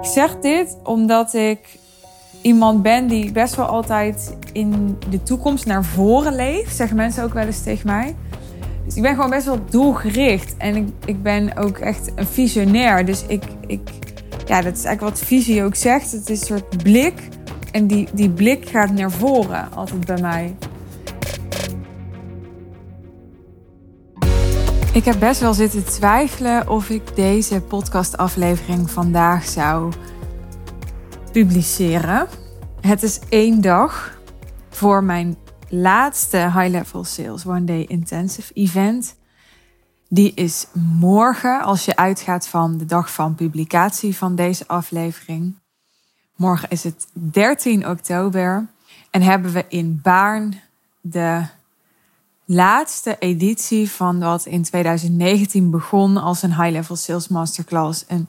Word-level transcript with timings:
Ik 0.00 0.10
zeg 0.10 0.38
dit 0.38 0.76
omdat 0.82 1.34
ik 1.34 1.58
iemand 2.42 2.82
ben 2.82 3.06
die 3.06 3.32
best 3.32 3.54
wel 3.54 3.66
altijd 3.66 4.36
in 4.52 4.98
de 5.10 5.22
toekomst 5.22 5.66
naar 5.66 5.84
voren 5.84 6.34
leeft. 6.34 6.76
Zeggen 6.76 6.96
mensen 6.96 7.24
ook 7.24 7.34
wel 7.34 7.46
eens 7.46 7.62
tegen 7.62 7.86
mij. 7.86 8.16
Dus 8.84 8.96
ik 8.96 9.02
ben 9.02 9.14
gewoon 9.14 9.30
best 9.30 9.46
wel 9.46 9.58
doelgericht. 9.70 10.56
En 10.56 10.76
ik, 10.76 10.88
ik 11.04 11.22
ben 11.22 11.56
ook 11.56 11.78
echt 11.78 12.12
een 12.14 12.26
visionair. 12.26 13.04
Dus 13.04 13.24
ik, 13.26 13.44
ik, 13.66 13.90
ja, 14.46 14.60
dat 14.60 14.76
is 14.76 14.84
eigenlijk 14.84 15.00
wat 15.00 15.26
visie 15.26 15.64
ook 15.64 15.74
zegt. 15.74 16.12
Het 16.12 16.30
is 16.30 16.40
een 16.40 16.46
soort 16.46 16.82
blik. 16.82 17.28
En 17.72 17.86
die, 17.86 18.08
die 18.12 18.30
blik 18.30 18.68
gaat 18.68 18.92
naar 18.92 19.10
voren 19.10 19.72
altijd 19.74 20.06
bij 20.06 20.20
mij. 20.20 20.54
Ik 24.94 25.04
heb 25.04 25.18
best 25.18 25.40
wel 25.40 25.54
zitten 25.54 25.84
twijfelen 25.84 26.68
of 26.68 26.88
ik 26.88 27.16
deze 27.16 27.60
podcastaflevering 27.60 28.90
vandaag 28.90 29.44
zou 29.44 29.92
publiceren. 31.32 32.28
Het 32.80 33.02
is 33.02 33.20
één 33.28 33.60
dag 33.60 34.18
voor 34.70 35.04
mijn 35.04 35.36
laatste 35.68 36.36
High 36.36 36.68
Level 36.68 37.04
Sales 37.04 37.46
One 37.46 37.64
Day 37.64 37.84
Intensive 37.88 38.52
Event. 38.52 39.16
Die 40.08 40.34
is 40.34 40.66
morgen, 41.00 41.62
als 41.62 41.84
je 41.84 41.96
uitgaat 41.96 42.48
van 42.48 42.78
de 42.78 42.84
dag 42.84 43.12
van 43.12 43.34
publicatie 43.34 44.16
van 44.16 44.34
deze 44.34 44.66
aflevering. 44.66 45.58
Morgen 46.36 46.68
is 46.70 46.84
het 46.84 47.06
13 47.12 47.88
oktober 47.88 48.66
en 49.10 49.22
hebben 49.22 49.52
we 49.52 49.64
in 49.68 50.00
Baarn 50.02 50.60
de 51.00 51.44
laatste 52.44 53.16
editie 53.18 53.90
van 53.90 54.18
wat 54.18 54.46
in 54.46 54.62
2019 54.62 55.70
begon 55.70 56.16
als 56.16 56.42
een 56.42 56.62
high-level 56.62 56.96
sales 56.96 57.28
masterclass. 57.28 58.06
En 58.06 58.28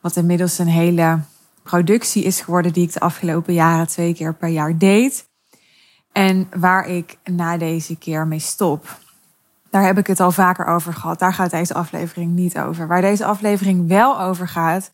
wat 0.00 0.16
inmiddels 0.16 0.58
een 0.58 0.68
hele 0.68 1.20
productie 1.62 2.24
is 2.24 2.40
geworden 2.40 2.72
die 2.72 2.84
ik 2.86 2.92
de 2.92 3.00
afgelopen 3.00 3.54
jaren 3.54 3.86
twee 3.86 4.14
keer 4.14 4.34
per 4.34 4.48
jaar 4.48 4.78
deed. 4.78 5.28
En 6.12 6.48
waar 6.56 6.86
ik 6.86 7.18
na 7.24 7.56
deze 7.56 7.96
keer 7.96 8.26
mee 8.26 8.38
stop. 8.38 8.98
Daar 9.70 9.84
heb 9.84 9.98
ik 9.98 10.06
het 10.06 10.20
al 10.20 10.32
vaker 10.32 10.66
over 10.66 10.92
gehad. 10.92 11.18
Daar 11.18 11.34
gaat 11.34 11.50
deze 11.50 11.74
aflevering 11.74 12.32
niet 12.32 12.58
over. 12.58 12.86
Waar 12.86 13.00
deze 13.00 13.24
aflevering 13.24 13.88
wel 13.88 14.20
over 14.20 14.48
gaat, 14.48 14.90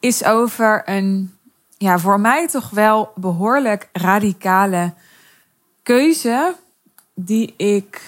is 0.00 0.24
over 0.24 0.82
een, 0.84 1.34
ja, 1.78 1.98
voor 1.98 2.20
mij 2.20 2.48
toch 2.48 2.70
wel 2.70 3.12
behoorlijk 3.14 3.88
radicale 3.92 4.94
keuze 5.82 6.54
die 7.16 7.54
ik 7.56 8.02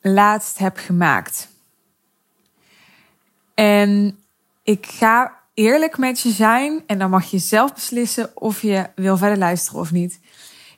laatst 0.00 0.58
heb 0.58 0.76
gemaakt. 0.76 1.48
En 3.54 4.18
ik 4.62 4.86
ga 4.86 5.38
eerlijk 5.54 5.98
met 5.98 6.20
je 6.20 6.30
zijn 6.30 6.82
en 6.86 6.98
dan 6.98 7.10
mag 7.10 7.30
je 7.30 7.38
zelf 7.38 7.74
beslissen 7.74 8.30
of 8.36 8.62
je 8.62 8.86
wil 8.94 9.16
verder 9.16 9.38
luisteren 9.38 9.80
of 9.80 9.92
niet. 9.92 10.20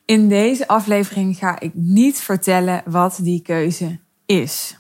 In 0.05 0.29
deze 0.29 0.69
aflevering 0.69 1.37
ga 1.37 1.61
ik 1.61 1.75
niet 1.75 2.19
vertellen 2.19 2.83
wat 2.85 3.19
die 3.21 3.43
keuze 3.43 3.99
is. 4.27 4.77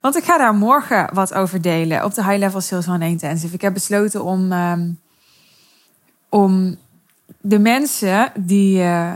Want 0.00 0.16
ik 0.16 0.24
ga 0.24 0.38
daar 0.38 0.54
morgen 0.54 1.14
wat 1.14 1.34
over 1.34 1.60
delen 1.60 2.04
op 2.04 2.14
de 2.14 2.24
High 2.24 2.38
Level 2.38 2.60
Sales 2.60 2.88
One 2.88 3.06
Intensive. 3.06 3.54
Ik 3.54 3.60
heb 3.60 3.72
besloten 3.74 4.24
om, 4.24 4.52
um, 4.52 5.00
om 6.28 6.76
de 7.40 7.58
mensen 7.58 8.32
die, 8.34 8.78
uh, 8.78 9.14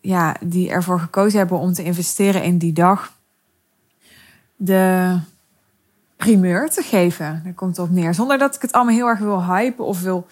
ja, 0.00 0.36
die 0.40 0.70
ervoor 0.70 1.00
gekozen 1.00 1.38
hebben 1.38 1.58
om 1.58 1.72
te 1.72 1.82
investeren 1.82 2.42
in 2.42 2.58
die 2.58 2.72
dag, 2.72 3.12
de 4.56 5.18
primeur 6.16 6.70
te 6.70 6.82
geven. 6.82 7.40
Daar 7.44 7.52
komt 7.52 7.76
het 7.76 7.86
op 7.86 7.92
neer. 7.92 8.14
Zonder 8.14 8.38
dat 8.38 8.54
ik 8.54 8.62
het 8.62 8.72
allemaal 8.72 8.94
heel 8.94 9.06
erg 9.06 9.18
wil 9.18 9.44
hypen 9.44 9.84
of 9.84 10.00
wil 10.00 10.26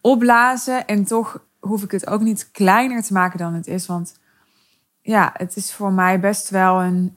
opblazen. 0.00 0.86
En 0.86 1.04
toch 1.04 1.40
hoef 1.60 1.82
ik 1.82 1.90
het 1.90 2.06
ook 2.06 2.20
niet 2.20 2.50
kleiner 2.50 3.02
te 3.02 3.12
maken 3.12 3.38
dan 3.38 3.54
het 3.54 3.66
is. 3.66 3.86
Want 3.86 4.14
ja, 5.02 5.30
het 5.36 5.56
is 5.56 5.72
voor 5.72 5.92
mij 5.92 6.20
best 6.20 6.50
wel 6.50 6.82
een 6.82 7.16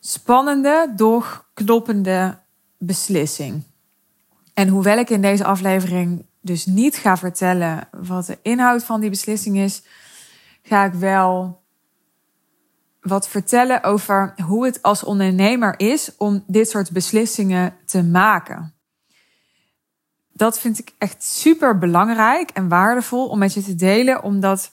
spannende, 0.00 0.92
doch 0.96 1.46
kloppende 1.54 2.38
beslissing. 2.78 3.62
En 4.54 4.68
hoewel 4.68 4.98
ik 4.98 5.10
in 5.10 5.22
deze 5.22 5.44
aflevering 5.44 6.24
dus 6.40 6.66
niet 6.66 6.96
ga 6.96 7.16
vertellen 7.16 7.88
wat 7.90 8.26
de 8.26 8.38
inhoud 8.42 8.84
van 8.84 9.00
die 9.00 9.10
beslissing 9.10 9.56
is, 9.56 9.82
ga 10.62 10.84
ik 10.84 10.92
wel 10.92 11.60
wat 13.00 13.28
vertellen 13.28 13.82
over 13.82 14.34
hoe 14.44 14.64
het 14.64 14.82
als 14.82 15.04
ondernemer 15.04 15.78
is 15.78 16.16
om 16.16 16.44
dit 16.46 16.68
soort 16.68 16.90
beslissingen 16.90 17.74
te 17.84 18.02
maken. 18.04 18.74
Dat 20.32 20.58
vind 20.58 20.78
ik 20.78 20.94
echt 20.98 21.22
super 21.22 21.78
belangrijk 21.78 22.50
en 22.50 22.68
waardevol 22.68 23.28
om 23.28 23.38
met 23.38 23.54
je 23.54 23.62
te 23.62 23.74
delen, 23.74 24.22
omdat 24.22 24.72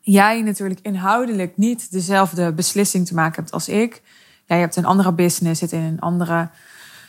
jij 0.00 0.42
natuurlijk 0.42 0.80
inhoudelijk 0.82 1.56
niet 1.56 1.90
dezelfde 1.90 2.52
beslissing 2.52 3.06
te 3.06 3.14
maken 3.14 3.40
hebt 3.40 3.52
als 3.52 3.68
ik. 3.68 4.02
Jij 4.46 4.58
hebt 4.58 4.76
een 4.76 4.84
andere 4.84 5.12
business, 5.12 5.60
zit 5.60 5.72
in 5.72 5.82
een 5.82 6.00
andere 6.00 6.50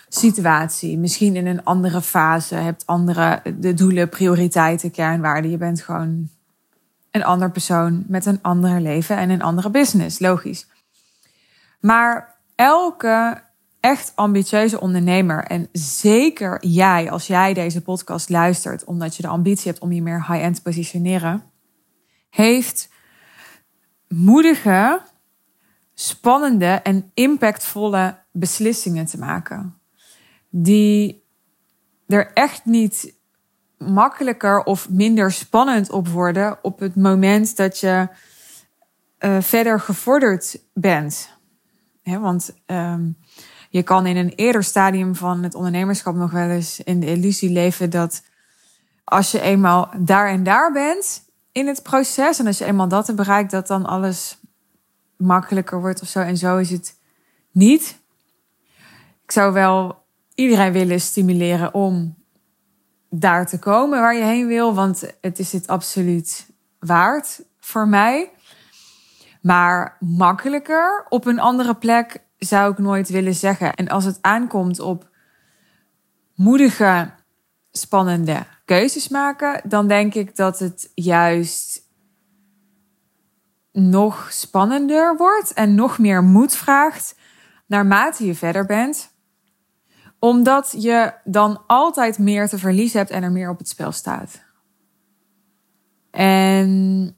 situatie, 0.07 0.97
misschien 0.97 1.35
in 1.35 1.47
een 1.47 1.63
andere 1.63 2.01
fase, 2.01 2.55
hebt 2.55 2.85
andere 2.85 3.41
de 3.57 3.73
doelen, 3.73 4.09
prioriteiten, 4.09 4.91
kernwaarden. 4.91 5.51
Je 5.51 5.57
bent 5.57 5.81
gewoon 5.81 6.29
een 7.17 7.23
ander 7.23 7.51
persoon 7.51 8.03
met 8.07 8.25
een 8.25 8.41
ander 8.41 8.81
leven 8.81 9.17
en 9.17 9.29
een 9.29 9.41
andere 9.41 9.69
business, 9.69 10.19
logisch. 10.19 10.67
Maar 11.79 12.39
elke 12.55 13.41
echt 13.79 14.11
ambitieuze 14.15 14.79
ondernemer, 14.79 15.43
en 15.43 15.69
zeker 15.71 16.65
jij, 16.65 17.11
als 17.11 17.27
jij 17.27 17.53
deze 17.53 17.81
podcast 17.81 18.29
luistert, 18.29 18.83
omdat 18.83 19.15
je 19.15 19.21
de 19.21 19.27
ambitie 19.27 19.71
hebt 19.71 19.83
om 19.83 19.91
je 19.91 20.01
meer 20.01 20.27
high-end 20.27 20.55
te 20.55 20.61
positioneren, 20.61 21.43
heeft 22.29 22.89
moedige, 24.07 25.01
spannende 25.93 26.65
en 26.65 27.11
impactvolle 27.13 28.19
beslissingen 28.31 29.05
te 29.05 29.17
maken. 29.17 29.79
Die 30.49 31.25
er 32.07 32.33
echt 32.33 32.65
niet 32.65 33.16
makkelijker 33.77 34.63
of 34.63 34.89
minder 34.89 35.31
spannend 35.31 35.89
op 35.89 36.07
worden 36.07 36.59
op 36.61 36.79
het 36.79 36.95
moment 36.95 37.55
dat 37.55 37.79
je 37.79 38.07
uh, 39.19 39.37
verder 39.41 39.79
gevorderd 39.79 40.61
bent. 40.73 41.29
want 42.03 42.53
um, 42.65 43.17
je 43.69 43.83
kan 43.83 44.05
in 44.05 44.17
een 44.17 44.33
eerder 44.35 44.63
stadium 44.63 45.15
van 45.15 45.43
het 45.43 45.55
ondernemerschap 45.55 46.15
nog 46.15 46.31
wel 46.31 46.49
eens 46.49 46.79
in 46.79 46.99
de 46.99 47.05
illusie 47.05 47.49
leven 47.49 47.89
dat 47.89 48.23
als 49.03 49.31
je 49.31 49.41
eenmaal 49.41 49.89
daar 49.97 50.27
en 50.27 50.43
daar 50.43 50.71
bent 50.71 51.25
in 51.51 51.67
het 51.67 51.83
proces 51.83 52.39
en 52.39 52.47
als 52.47 52.57
je 52.57 52.65
eenmaal 52.65 52.87
dat 52.87 53.05
hebt 53.07 53.19
bereikt, 53.19 53.51
dat 53.51 53.67
dan 53.67 53.85
alles 53.85 54.39
makkelijker 55.17 55.79
wordt 55.79 56.01
of 56.01 56.07
zo. 56.07 56.19
En 56.19 56.37
zo 56.37 56.57
is 56.57 56.69
het 56.69 56.99
niet. 57.51 57.99
Ik 59.23 59.31
zou 59.31 59.53
wel 59.53 60.05
iedereen 60.35 60.71
willen 60.71 61.01
stimuleren 61.01 61.73
om 61.73 62.16
daar 63.09 63.47
te 63.47 63.59
komen 63.59 64.01
waar 64.01 64.15
je 64.15 64.23
heen 64.23 64.47
wil, 64.47 64.73
want 64.73 65.13
het 65.21 65.39
is 65.39 65.51
het 65.51 65.67
absoluut 65.67 66.49
waard 66.79 67.41
voor 67.59 67.87
mij. 67.87 68.31
Maar 69.41 69.97
makkelijker 69.99 71.05
op 71.09 71.25
een 71.25 71.39
andere 71.39 71.75
plek 71.75 72.21
zou 72.37 72.71
ik 72.71 72.77
nooit 72.77 73.09
willen 73.09 73.35
zeggen. 73.35 73.73
En 73.73 73.87
als 73.87 74.03
het 74.03 74.17
aankomt 74.21 74.79
op 74.79 75.09
moedige, 76.35 77.11
spannende 77.71 78.45
keuzes 78.65 79.07
maken, 79.07 79.61
dan 79.69 79.87
denk 79.87 80.13
ik 80.13 80.35
dat 80.35 80.59
het 80.59 80.91
juist 80.95 81.85
nog 83.71 84.27
spannender 84.31 85.17
wordt 85.17 85.53
en 85.53 85.75
nog 85.75 85.97
meer 85.97 86.23
moed 86.23 86.55
vraagt 86.55 87.15
naarmate 87.65 88.25
je 88.25 88.35
verder 88.35 88.65
bent 88.65 89.15
omdat 90.19 90.75
je 90.77 91.13
dan 91.23 91.61
altijd 91.67 92.17
meer 92.17 92.47
te 92.47 92.57
verliezen 92.57 92.99
hebt 92.99 93.11
en 93.11 93.23
er 93.23 93.31
meer 93.31 93.49
op 93.49 93.57
het 93.57 93.69
spel 93.69 93.91
staat. 93.91 94.45
En 96.11 97.15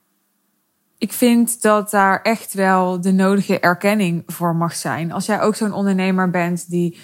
ik 0.97 1.13
vind 1.13 1.61
dat 1.61 1.89
daar 1.89 2.21
echt 2.21 2.53
wel 2.53 3.01
de 3.01 3.11
nodige 3.11 3.59
erkenning 3.59 4.23
voor 4.25 4.55
mag 4.55 4.75
zijn. 4.75 5.11
Als 5.11 5.25
jij 5.25 5.41
ook 5.41 5.55
zo'n 5.55 5.73
ondernemer 5.73 6.29
bent 6.29 6.69
die 6.69 6.97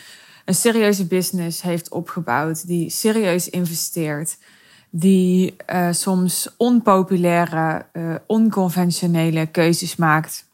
een 0.45 0.55
serieuze 0.55 1.07
business 1.07 1.61
heeft 1.61 1.89
opgebouwd, 1.89 2.67
die 2.67 2.89
serieus 2.89 3.49
investeert, 3.49 4.37
die 4.89 5.55
uh, 5.73 5.87
soms 5.91 6.53
onpopulaire, 6.57 7.85
uh, 7.93 8.15
onconventionele 8.27 9.45
keuzes 9.45 9.95
maakt, 9.95 10.49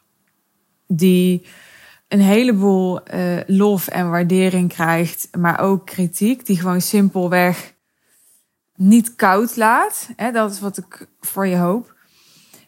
die 0.88 1.46
een 2.12 2.22
heleboel 2.22 3.00
uh, 3.14 3.40
lof 3.48 3.88
en 3.88 4.10
waardering 4.10 4.70
krijgt, 4.70 5.28
maar 5.38 5.60
ook 5.60 5.86
kritiek, 5.86 6.46
die 6.46 6.60
gewoon 6.60 6.82
simpelweg 6.82 7.74
niet 8.76 9.16
koud 9.16 9.56
laat. 9.56 10.10
Hè, 10.16 10.32
dat 10.32 10.52
is 10.52 10.60
wat 10.60 10.78
ik 10.78 11.08
voor 11.20 11.48
je 11.48 11.58
hoop. 11.58 11.96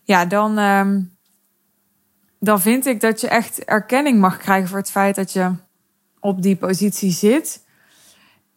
Ja, 0.04 0.26
dan, 0.26 0.58
um, 0.58 1.18
dan 2.40 2.62
vind 2.62 2.86
ik 2.86 3.02
dat 3.02 3.22
je 3.22 3.28
echt 3.28 3.64
erkenning 3.64 4.20
mag 4.20 4.38
krijgen 4.38 4.70
voor 4.70 4.78
het 4.78 4.92
feit 4.92 5.16
dat 5.16 5.34
je 5.34 5.52
op 6.20 6.42
die 6.42 6.56
positie 6.56 7.12
zit. 7.12 7.66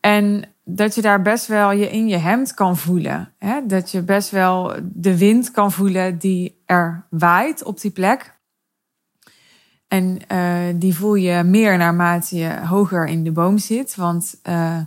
En 0.01 0.45
dat 0.65 0.95
je 0.95 1.03
daar 1.03 1.23
best 1.23 1.47
wel 1.47 1.73
je 1.73 1.91
in 1.91 2.09
je 2.09 2.17
hemd 2.17 2.55
kan 2.55 2.77
voelen. 2.77 3.33
Hè? 3.39 3.67
Dat 3.67 3.91
je 3.91 4.03
best 4.03 4.31
wel 4.31 4.75
de 4.83 5.19
wind 5.19 5.51
kan 5.51 5.73
voelen 5.73 6.19
die 6.19 6.63
er 6.67 7.07
waait 7.11 7.63
op 7.63 7.81
die 7.81 7.91
plek. 7.91 8.36
En 9.97 10.19
uh, 10.33 10.81
die 10.81 10.95
voel 10.95 11.15
je 11.15 11.43
meer 11.43 11.77
naarmate 11.77 12.37
je 12.37 12.61
hoger 12.67 13.07
in 13.07 13.25
de 13.25 13.33
boom 13.33 13.59
zit. 13.59 13.95
Want 13.95 14.41
uh, 14.49 14.79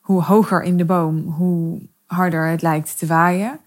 hoe 0.00 0.22
hoger 0.22 0.62
in 0.62 0.76
de 0.76 0.84
boom, 0.84 1.18
hoe 1.18 1.80
harder 2.06 2.46
het 2.46 2.62
lijkt 2.62 2.98
te 2.98 3.06
waaien. 3.06 3.60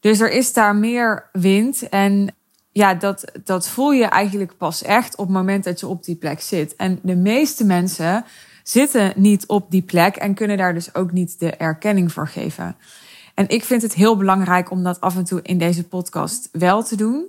Dus 0.00 0.20
er 0.20 0.30
is 0.30 0.52
daar 0.52 0.76
meer 0.76 1.28
wind. 1.32 1.88
En 1.88 2.34
ja, 2.72 2.94
dat, 2.94 3.32
dat 3.44 3.68
voel 3.68 3.92
je 3.92 4.04
eigenlijk 4.04 4.56
pas 4.56 4.82
echt 4.82 5.16
op 5.16 5.26
het 5.26 5.36
moment 5.36 5.64
dat 5.64 5.80
je 5.80 5.86
op 5.86 6.04
die 6.04 6.16
plek 6.16 6.40
zit. 6.40 6.76
En 6.76 6.98
de 7.02 7.16
meeste 7.16 7.64
mensen 7.64 8.24
zitten 8.62 9.12
niet 9.16 9.46
op 9.46 9.70
die 9.70 9.82
plek 9.82 10.16
en 10.16 10.34
kunnen 10.34 10.56
daar 10.56 10.74
dus 10.74 10.94
ook 10.94 11.12
niet 11.12 11.38
de 11.38 11.50
erkenning 11.50 12.12
voor 12.12 12.28
geven. 12.28 12.76
En 13.34 13.48
ik 13.48 13.64
vind 13.64 13.82
het 13.82 13.94
heel 13.94 14.16
belangrijk 14.16 14.70
om 14.70 14.82
dat 14.82 15.00
af 15.00 15.16
en 15.16 15.24
toe 15.24 15.42
in 15.42 15.58
deze 15.58 15.84
podcast 15.84 16.48
wel 16.52 16.82
te 16.82 16.96
doen. 16.96 17.24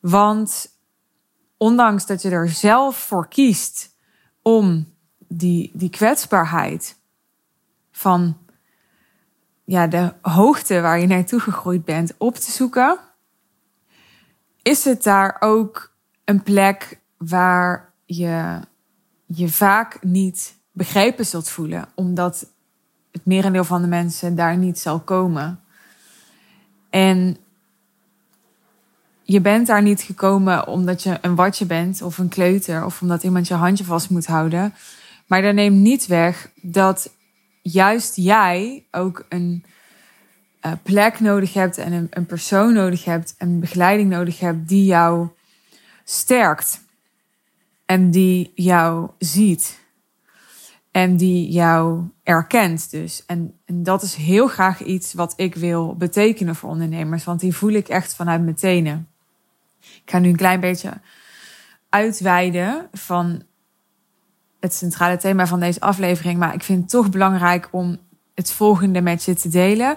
Want 0.00 0.69
ondanks 1.60 2.06
dat 2.06 2.22
je 2.22 2.30
er 2.30 2.48
zelf 2.48 2.96
voor 2.96 3.28
kiest 3.28 3.96
om 4.42 4.94
die, 5.28 5.70
die 5.74 5.90
kwetsbaarheid 5.90 6.96
van 7.90 8.38
ja, 9.64 9.86
de 9.86 10.12
hoogte 10.20 10.80
waar 10.80 11.00
je 11.00 11.06
naartoe 11.06 11.40
gegroeid 11.40 11.84
bent 11.84 12.14
op 12.18 12.34
te 12.34 12.50
zoeken, 12.50 12.98
is 14.62 14.84
het 14.84 15.02
daar 15.02 15.36
ook 15.40 15.92
een 16.24 16.42
plek 16.42 17.00
waar 17.16 17.92
je 18.04 18.60
je 19.26 19.48
vaak 19.48 20.02
niet 20.02 20.54
begrepen 20.72 21.26
zult 21.26 21.48
voelen, 21.48 21.88
omdat 21.94 22.46
het 23.10 23.26
merendeel 23.26 23.64
van 23.64 23.82
de 23.82 23.88
mensen 23.88 24.34
daar 24.34 24.56
niet 24.56 24.78
zal 24.78 25.00
komen. 25.00 25.60
En 26.90 27.36
je 29.30 29.40
bent 29.40 29.66
daar 29.66 29.82
niet 29.82 30.02
gekomen 30.02 30.66
omdat 30.66 31.02
je 31.02 31.18
een 31.20 31.34
watje 31.34 31.66
bent 31.66 32.02
of 32.02 32.18
een 32.18 32.28
kleuter 32.28 32.84
of 32.84 33.00
omdat 33.00 33.22
iemand 33.22 33.48
je 33.48 33.54
handje 33.54 33.84
vast 33.84 34.10
moet 34.10 34.26
houden. 34.26 34.74
Maar 35.26 35.42
dat 35.42 35.54
neemt 35.54 35.76
niet 35.76 36.06
weg 36.06 36.50
dat 36.62 37.14
juist 37.62 38.16
jij 38.16 38.84
ook 38.90 39.24
een 39.28 39.64
uh, 40.66 40.72
plek 40.82 41.20
nodig 41.20 41.52
hebt 41.52 41.78
en 41.78 41.92
een, 41.92 42.06
een 42.10 42.26
persoon 42.26 42.72
nodig 42.72 43.04
hebt 43.04 43.34
en 43.38 43.60
begeleiding 43.60 44.10
nodig 44.10 44.40
hebt 44.40 44.68
die 44.68 44.84
jou 44.84 45.28
sterkt 46.04 46.80
en 47.86 48.10
die 48.10 48.52
jou 48.54 49.10
ziet 49.18 49.78
en 50.90 51.16
die 51.16 51.50
jou 51.50 52.02
erkent 52.22 52.90
dus. 52.90 53.26
En, 53.26 53.60
en 53.64 53.82
dat 53.82 54.02
is 54.02 54.14
heel 54.14 54.48
graag 54.48 54.82
iets 54.82 55.12
wat 55.12 55.32
ik 55.36 55.54
wil 55.54 55.96
betekenen 55.96 56.56
voor 56.56 56.70
ondernemers, 56.70 57.24
want 57.24 57.40
die 57.40 57.56
voel 57.56 57.72
ik 57.72 57.88
echt 57.88 58.14
vanuit 58.14 58.42
mijn 58.42 58.56
tenen. 58.56 59.09
Ik 59.80 60.10
ga 60.10 60.18
nu 60.18 60.28
een 60.28 60.36
klein 60.36 60.60
beetje 60.60 60.92
uitweiden 61.88 62.88
van 62.92 63.42
het 64.60 64.74
centrale 64.74 65.16
thema 65.16 65.46
van 65.46 65.60
deze 65.60 65.80
aflevering, 65.80 66.38
maar 66.38 66.54
ik 66.54 66.62
vind 66.62 66.80
het 66.80 66.90
toch 66.90 67.10
belangrijk 67.10 67.68
om 67.70 67.98
het 68.34 68.52
volgende 68.52 69.00
met 69.00 69.24
je 69.24 69.34
te 69.34 69.48
delen. 69.48 69.96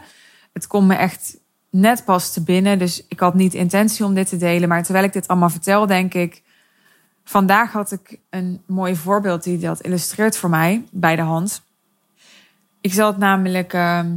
Het 0.54 0.68
komt 0.68 0.88
me 0.88 0.96
echt 0.96 1.38
net 1.70 2.06
pas 2.06 2.34
te 2.34 2.44
binnen, 2.44 2.80
dus 2.80 3.06
ik 3.08 3.20
had 3.20 3.34
niet 3.34 3.54
intentie 3.54 4.06
om 4.06 4.14
dit 4.14 4.30
te 4.30 4.38
delen, 4.38 4.70
maar 4.70 4.84
terwijl 4.84 5.06
ik 5.06 5.14
dit 5.14 5.28
allemaal 5.28 5.50
vertel, 5.50 5.88
denk 5.88 6.14
ik, 6.14 6.42
vandaag 7.24 7.72
had 7.72 7.92
ik 7.92 8.20
een 8.30 8.62
mooi 8.66 8.96
voorbeeld 8.96 9.44
die 9.44 9.58
dat 9.58 9.82
illustreert 9.82 10.38
voor 10.38 10.50
mij 10.50 10.86
bij 10.92 11.16
de 11.16 11.22
hand. 11.22 11.62
Ik 12.82 12.94
zat 12.94 13.18
namelijk 13.18 13.74
ehm, 13.74 14.16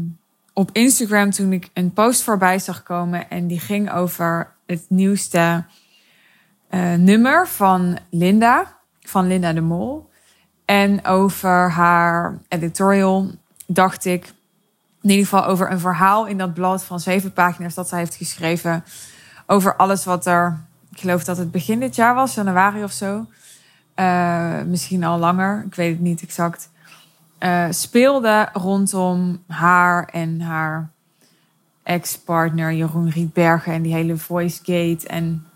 op 0.53 0.71
Instagram 0.73 1.31
toen 1.31 1.53
ik 1.53 1.71
een 1.73 1.93
post 1.93 2.23
voorbij 2.23 2.59
zag 2.59 2.83
komen 2.83 3.31
en 3.31 3.47
die 3.47 3.61
ging 3.61 3.93
over 3.93 4.55
het 4.67 4.85
nieuwste 4.89 5.65
uh, 6.71 6.95
nummer 6.95 7.49
van 7.49 7.99
Linda, 8.11 8.77
van 9.01 9.27
Linda 9.27 9.53
de 9.53 9.61
Mol. 9.61 10.11
En 10.65 11.05
over 11.05 11.71
haar 11.71 12.39
editorial 12.49 13.31
dacht 13.67 14.05
ik, 14.05 14.35
in 15.03 15.11
ieder 15.11 15.25
geval 15.25 15.47
over 15.47 15.71
een 15.71 15.81
verhaal 15.81 16.27
in 16.27 16.39
dat 16.39 16.55
blad 16.55 16.85
van 16.85 17.01
zeven 17.01 17.33
pagina's 17.33 17.75
dat 17.75 17.89
zij 17.89 17.99
heeft 17.99 18.15
geschreven. 18.15 18.85
Over 19.47 19.77
alles 19.77 20.05
wat 20.05 20.27
er, 20.27 20.61
ik 20.91 21.01
geloof 21.01 21.25
dat 21.25 21.37
het 21.37 21.51
begin 21.51 21.81
dit 21.81 21.95
jaar 21.95 22.15
was, 22.15 22.35
januari 22.35 22.83
of 22.83 22.93
zo. 22.93 23.27
Uh, 23.97 24.63
misschien 24.63 25.05
al 25.05 25.19
langer, 25.19 25.65
ik 25.67 25.75
weet 25.75 25.93
het 25.93 26.01
niet 26.01 26.23
exact. 26.23 26.71
Uh, 27.41 27.67
speelde 27.71 28.49
rondom 28.53 29.43
haar 29.47 30.05
en 30.05 30.41
haar 30.41 30.91
ex-partner 31.87 32.73
Jeroen 32.73 33.11
Rietbergen 33.11 33.73
en 33.73 33.83
die 33.83 33.95
hele 33.95 34.17
voice 34.17 34.59
gate 34.59 35.09
en 35.09 35.47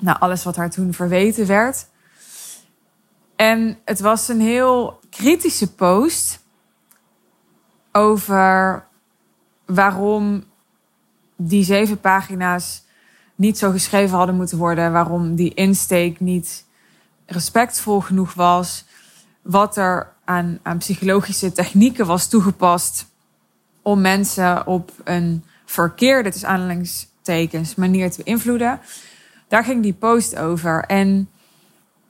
nou, 0.00 0.18
alles 0.18 0.44
wat 0.44 0.56
haar 0.56 0.70
toen 0.70 0.92
verweten 0.92 1.46
werd. 1.46 1.86
En 3.36 3.78
het 3.84 4.00
was 4.00 4.28
een 4.28 4.40
heel 4.40 5.00
kritische 5.10 5.74
post 5.74 6.42
over 7.92 8.84
waarom 9.66 10.44
die 11.36 11.64
zeven 11.64 12.00
pagina's 12.00 12.82
niet 13.34 13.58
zo 13.58 13.70
geschreven 13.70 14.16
hadden 14.16 14.34
moeten 14.34 14.58
worden, 14.58 14.92
waarom 14.92 15.34
die 15.34 15.54
insteek 15.54 16.20
niet 16.20 16.64
respectvol 17.26 18.00
genoeg 18.00 18.34
was, 18.34 18.84
wat 19.42 19.76
er 19.76 20.12
aan, 20.24 20.58
aan 20.62 20.78
psychologische 20.78 21.52
technieken 21.52 22.06
was 22.06 22.28
toegepast 22.28 23.12
om 23.84 24.00
mensen 24.00 24.66
op 24.66 24.90
een 25.04 25.44
verkeerde, 25.64 26.30
dus 26.30 26.44
aanhalingstekens, 26.44 27.74
manier 27.74 28.10
te 28.10 28.22
beïnvloeden. 28.24 28.80
Daar 29.48 29.64
ging 29.64 29.82
die 29.82 29.92
post 29.92 30.36
over. 30.36 30.84
En 30.84 31.28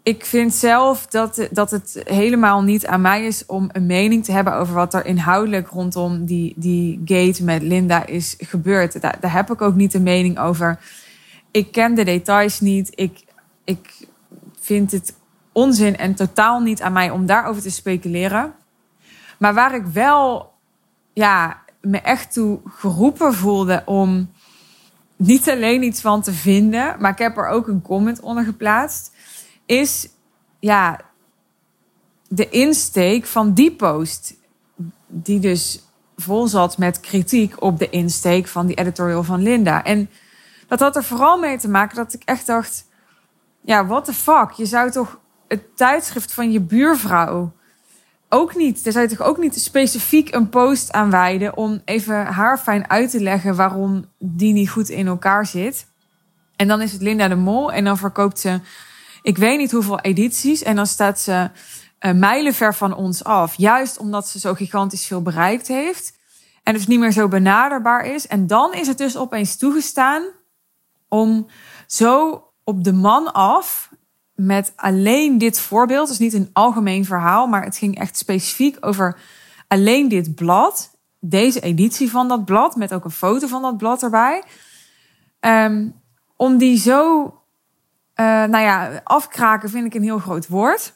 ik 0.03 0.25
vind 0.25 0.55
zelf 0.55 1.07
dat, 1.07 1.49
dat 1.51 1.71
het 1.71 2.03
helemaal 2.05 2.63
niet 2.63 2.87
aan 2.87 3.01
mij 3.01 3.25
is 3.25 3.47
om 3.47 3.69
een 3.73 3.87
mening 3.87 4.25
te 4.25 4.33
hebben 4.33 4.55
over 4.55 4.75
wat 4.75 4.95
er 4.95 5.07
inhoudelijk 5.07 5.69
rondom 5.69 6.25
die, 6.25 6.53
die 6.57 7.01
gate 7.05 7.45
met 7.45 7.63
Linda 7.63 8.07
is 8.07 8.35
gebeurd. 8.39 9.01
Daar, 9.01 9.17
daar 9.21 9.33
heb 9.33 9.51
ik 9.51 9.63
ook 9.63 9.75
niet 9.75 9.95
een 9.95 10.03
mening 10.03 10.39
over. 10.39 10.79
Ik 11.51 11.73
ken 11.73 11.95
de 11.95 12.05
details 12.05 12.61
niet. 12.61 12.91
Ik, 12.95 13.25
ik 13.65 14.09
vind 14.61 14.93
het 14.93 15.15
onzin 15.53 15.97
en 15.97 16.15
totaal 16.15 16.61
niet 16.61 16.83
aan 16.83 16.93
mij 16.93 17.11
om 17.11 17.27
daarover 17.27 17.63
te 17.63 17.71
speculeren. 17.71 18.55
Maar 19.39 19.55
waar 19.55 19.75
ik 19.75 19.85
wel 19.85 20.53
ja, 21.13 21.63
me 21.85 21.99
echt 21.99 22.33
toe 22.33 22.61
geroepen 22.65 23.35
voelde 23.35 23.83
om 23.85 24.31
niet 25.17 25.51
alleen 25.51 25.83
iets 25.83 26.01
van 26.01 26.23
te 26.23 26.33
vinden, 26.33 26.97
maar 26.99 27.11
ik 27.11 27.19
heb 27.19 27.37
er 27.37 27.49
ook 27.49 27.69
een 27.69 27.83
comment 27.83 28.21
onder 28.21 28.45
geplaatst, 28.45 29.13
is 29.67 30.09
ja, 30.61 31.01
de 32.29 32.49
insteek 32.49 33.27
van 33.27 33.53
die 33.53 33.73
post. 33.73 34.35
Die 35.07 35.41
dus 35.41 35.83
vol 36.17 36.47
zat 36.47 36.79
met 36.79 37.01
kritiek 37.01 37.63
op 37.63 37.79
de 37.79 37.91
insteek 37.91 38.47
van 38.47 38.67
die 38.67 38.77
editorial 38.77 39.23
van 39.23 39.43
Linda. 39.43 39.85
En 39.85 40.11
dat 40.67 40.81
had 40.81 40.97
er 40.97 41.05
vooral 41.05 41.39
mee 41.39 41.59
te 41.59 41.69
maken 41.69 41.97
dat 41.97 42.15
ik 42.15 42.23
echt 42.25 42.47
dacht: 42.47 42.87
ja, 43.61 43.87
what 43.87 44.05
the 44.05 44.13
fuck? 44.13 44.51
Je 44.51 44.67
zou 44.67 44.91
toch 44.91 45.19
het 45.49 45.77
tijdschrift 45.77 46.33
van 46.33 46.53
je 46.53 46.61
buurvrouw 46.61 47.53
ook 48.35 48.55
niet. 48.55 48.85
Daar 48.85 48.93
zou 48.93 49.09
je 49.09 49.17
toch 49.17 49.27
ook 49.27 49.39
niet 49.39 49.61
specifiek 49.61 50.35
een 50.35 50.49
post 50.49 50.93
aan 50.93 51.11
wijden 51.11 51.57
om 51.57 51.83
even 51.85 52.27
haar 52.27 52.59
fijn 52.59 52.91
uit 52.91 53.11
te 53.11 53.21
leggen 53.21 53.57
waarom 53.57 54.05
die 54.19 54.53
niet 54.53 54.71
goed 54.71 54.89
in 54.89 55.07
elkaar 55.07 55.47
zit. 55.47 55.87
En 56.57 56.69
dan 56.69 56.81
is 56.81 56.93
het 56.93 57.03
Linda 57.03 57.29
de 57.29 57.35
Mol 57.35 57.73
en 57.73 57.85
dan 57.85 57.99
verkoopt 57.99 58.39
ze, 58.39 58.61
ik 59.23 59.39
weet 59.39 59.59
niet 59.59 59.71
hoeveel 59.71 60.01
edities 60.01 60.63
en 60.63 60.77
dan 60.77 60.87
staat 60.87 61.21
ze 61.21 61.51
uh, 62.01 62.13
mijlenver 62.13 62.75
van 62.75 62.95
ons 62.95 63.25
af. 63.25 63.55
Juist 63.55 63.99
omdat 63.99 64.29
ze 64.29 64.39
zo 64.39 64.55
gigantisch 64.55 65.07
veel 65.07 65.23
bereikt 65.23 65.69
heeft 65.69 66.19
en 66.63 66.75
dus 66.75 66.87
niet 66.87 66.99
meer 66.99 67.13
zo 67.13 67.29
benaderbaar 67.29 68.07
is. 68.07 68.27
En 68.27 68.47
dan 68.47 68.75
is 68.75 68.87
het 68.87 68.99
dus 68.99 69.17
opeens 69.17 69.57
toegestaan 69.57 70.23
om 71.09 71.47
zo 71.87 72.45
op 72.65 72.85
de 72.85 72.93
man 72.93 73.33
af 73.33 73.91
met 74.35 74.73
alleen 74.77 75.39
dit 75.39 75.61
voorbeeld. 75.61 76.09
Dus 76.09 76.19
niet 76.19 76.33
een 76.33 76.51
algemeen 76.53 77.05
verhaal, 77.05 77.47
maar 77.47 77.65
het 77.65 77.77
ging 77.77 77.99
echt 77.99 78.17
specifiek 78.17 78.77
over 78.81 79.19
alleen 79.69 80.09
dit 80.09 80.35
blad. 80.35 80.91
Deze 81.21 81.61
editie 81.61 82.11
van 82.11 82.29
dat 82.29 82.45
blad, 82.45 82.77
met 82.77 82.95
ook 82.95 83.05
een 83.05 83.11
foto 83.11 83.47
van 83.47 83.63
dat 83.63 83.77
blad 83.77 84.03
erbij. 84.03 84.43
Um, 85.41 86.03
om 86.37 86.59
die 86.59 86.79
zo, 86.79 87.23
uh, 87.23 88.27
nou 88.27 88.59
ja, 88.59 89.01
afkraken 89.05 89.71
vind 89.71 89.87
ik 89.87 89.95
een 89.95 90.03
heel 90.03 90.19
groot 90.19 90.49
woord. 90.49 90.95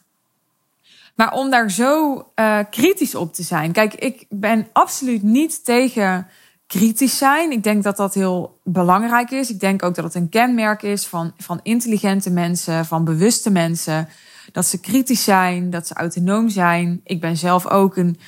Maar 1.15 1.33
om 1.33 1.51
daar 1.51 1.71
zo 1.71 2.17
uh, 2.35 2.59
kritisch 2.71 3.15
op 3.15 3.35
te 3.35 3.43
zijn. 3.43 3.73
Kijk, 3.73 3.95
ik 3.95 4.27
ben 4.29 4.69
absoluut 4.73 5.23
niet 5.23 5.65
tegen 5.65 6.27
kritisch 6.69 7.19
zijn. 7.19 7.51
Ik 7.51 7.63
denk 7.63 7.83
dat 7.83 7.97
dat 7.97 8.15
heel 8.15 8.61
belangrijk 8.65 9.31
is. 9.31 9.51
Ik 9.51 9.61
denk 9.61 9.83
ook 9.83 9.95
dat 9.95 10.05
het 10.05 10.15
een 10.15 10.29
kenmerk 10.29 10.83
is 10.83 11.07
van, 11.07 11.33
van 11.37 11.61
intelligente 11.63 12.31
mensen, 12.31 12.87
van 12.87 13.05
bewuste 13.05 13.51
mensen. 13.51 14.09
Dat 14.53 14.67
ze 14.67 14.81
kritisch 14.81 15.25
zijn, 15.25 15.71
dat 15.71 15.87
ze 15.87 15.95
autonoom 15.95 16.49
zijn. 16.49 17.01
Ik 17.05 17.21
ben 17.21 17.37
zelf 17.37 17.67
ook 17.67 17.97
een 17.97 18.19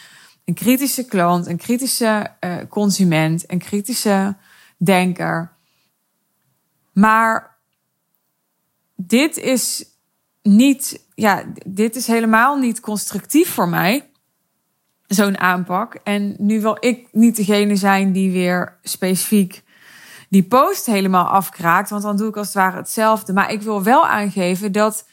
een 0.51 0.57
kritische 0.57 1.05
klant, 1.05 1.47
een 1.47 1.57
kritische 1.57 2.31
uh, 2.41 2.57
consument, 2.69 3.45
een 3.51 3.59
kritische 3.59 4.37
denker. 4.77 5.53
Maar 6.93 7.59
dit 8.97 9.37
is 9.37 9.85
niet, 10.43 11.05
ja, 11.15 11.45
dit 11.67 11.97
is 11.97 12.07
helemaal 12.07 12.57
niet 12.57 12.81
constructief 12.81 13.55
voor 13.55 13.69
mij. 13.69 14.10
Zo'n 15.11 15.39
aanpak. 15.39 15.95
En 15.95 16.35
nu 16.39 16.61
wil 16.61 16.77
ik 16.81 17.09
niet 17.13 17.37
degene 17.37 17.77
zijn 17.77 18.13
die 18.13 18.33
weer 18.33 18.79
specifiek 18.83 19.63
die 20.29 20.43
post 20.43 20.87
helemaal 20.87 21.27
afkraakt. 21.27 21.91
Want 21.91 22.03
dan 22.03 22.17
doe 22.17 22.29
ik 22.29 22.37
als 22.37 22.47
het 22.47 22.57
ware 22.57 22.77
hetzelfde. 22.77 23.33
Maar 23.33 23.53
ik 23.53 23.63
wil 23.63 23.83
wel 23.83 24.07
aangeven 24.07 24.73
dat, 24.73 25.07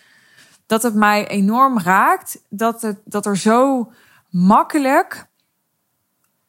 dat 0.66 0.84
het 0.84 0.94
mij 0.94 1.28
enorm 1.28 1.80
raakt. 1.80 2.42
Dat, 2.50 2.82
het, 2.82 2.98
dat 3.06 3.26
er 3.26 3.38
zo 3.38 3.92
makkelijk 4.30 5.28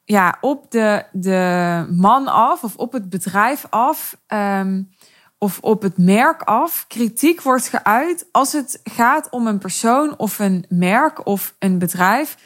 ja, 0.03 0.37
op 0.41 0.71
de, 0.71 1.03
de 1.11 1.85
man 1.89 2.27
af 2.27 2.63
of 2.63 2.75
op 2.75 2.91
het 2.91 3.09
bedrijf 3.09 3.65
af. 3.69 4.17
Um, 4.27 4.89
of 5.41 5.59
op 5.61 5.81
het 5.81 5.97
merk 5.97 6.41
af 6.41 6.85
kritiek 6.87 7.41
wordt 7.41 7.67
geuit 7.67 8.25
als 8.31 8.51
het 8.51 8.79
gaat 8.83 9.29
om 9.29 9.47
een 9.47 9.57
persoon 9.57 10.17
of 10.17 10.39
een 10.39 10.65
merk 10.69 11.25
of 11.25 11.55
een 11.59 11.79
bedrijf 11.79 12.37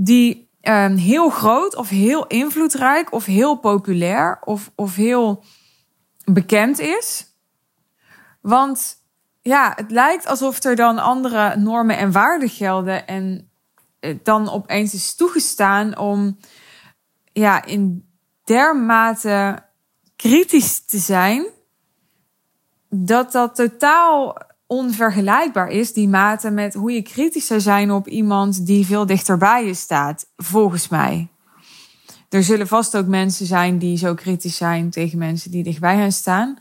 die 0.00 0.50
um, 0.62 0.96
heel 0.96 1.28
groot 1.28 1.74
of 1.76 1.88
heel 1.88 2.26
invloedrijk 2.26 3.12
of 3.12 3.24
heel 3.24 3.56
populair 3.56 4.38
of, 4.44 4.70
of 4.74 4.94
heel 4.94 5.44
bekend 6.24 6.78
is. 6.78 7.26
Want 8.40 8.96
ja, 9.40 9.72
het 9.76 9.90
lijkt 9.90 10.26
alsof 10.26 10.64
er 10.64 10.76
dan 10.76 10.98
andere 10.98 11.56
normen 11.56 11.96
en 11.96 12.12
waarden 12.12 12.48
gelden 12.48 13.06
en 13.06 13.50
dan 14.22 14.50
opeens 14.50 14.94
is 14.94 15.14
toegestaan 15.14 15.96
om 15.96 16.38
ja, 17.32 17.64
in 17.64 18.08
dermate 18.44 19.62
kritisch 20.16 20.84
te 20.84 20.98
zijn 20.98 21.46
dat 22.88 23.32
dat 23.32 23.54
totaal 23.54 24.36
onvergelijkbaar 24.68 25.68
is, 25.68 25.92
die 25.92 26.08
mate 26.08 26.50
met 26.50 26.74
hoe 26.74 26.92
je 26.92 27.02
kritisch 27.02 27.46
zou 27.46 27.60
zijn 27.60 27.90
op 27.90 28.08
iemand 28.08 28.66
die 28.66 28.86
veel 28.86 29.06
dichterbij 29.06 29.66
je 29.66 29.74
staat, 29.74 30.26
volgens 30.36 30.88
mij. 30.88 31.28
Er 32.28 32.42
zullen 32.42 32.66
vast 32.66 32.96
ook 32.96 33.06
mensen 33.06 33.46
zijn 33.46 33.78
die 33.78 33.96
zo 33.96 34.14
kritisch 34.14 34.56
zijn 34.56 34.90
tegen 34.90 35.18
mensen 35.18 35.50
die 35.50 35.62
dichtbij 35.62 35.96
hen 35.96 36.12
staan. 36.12 36.56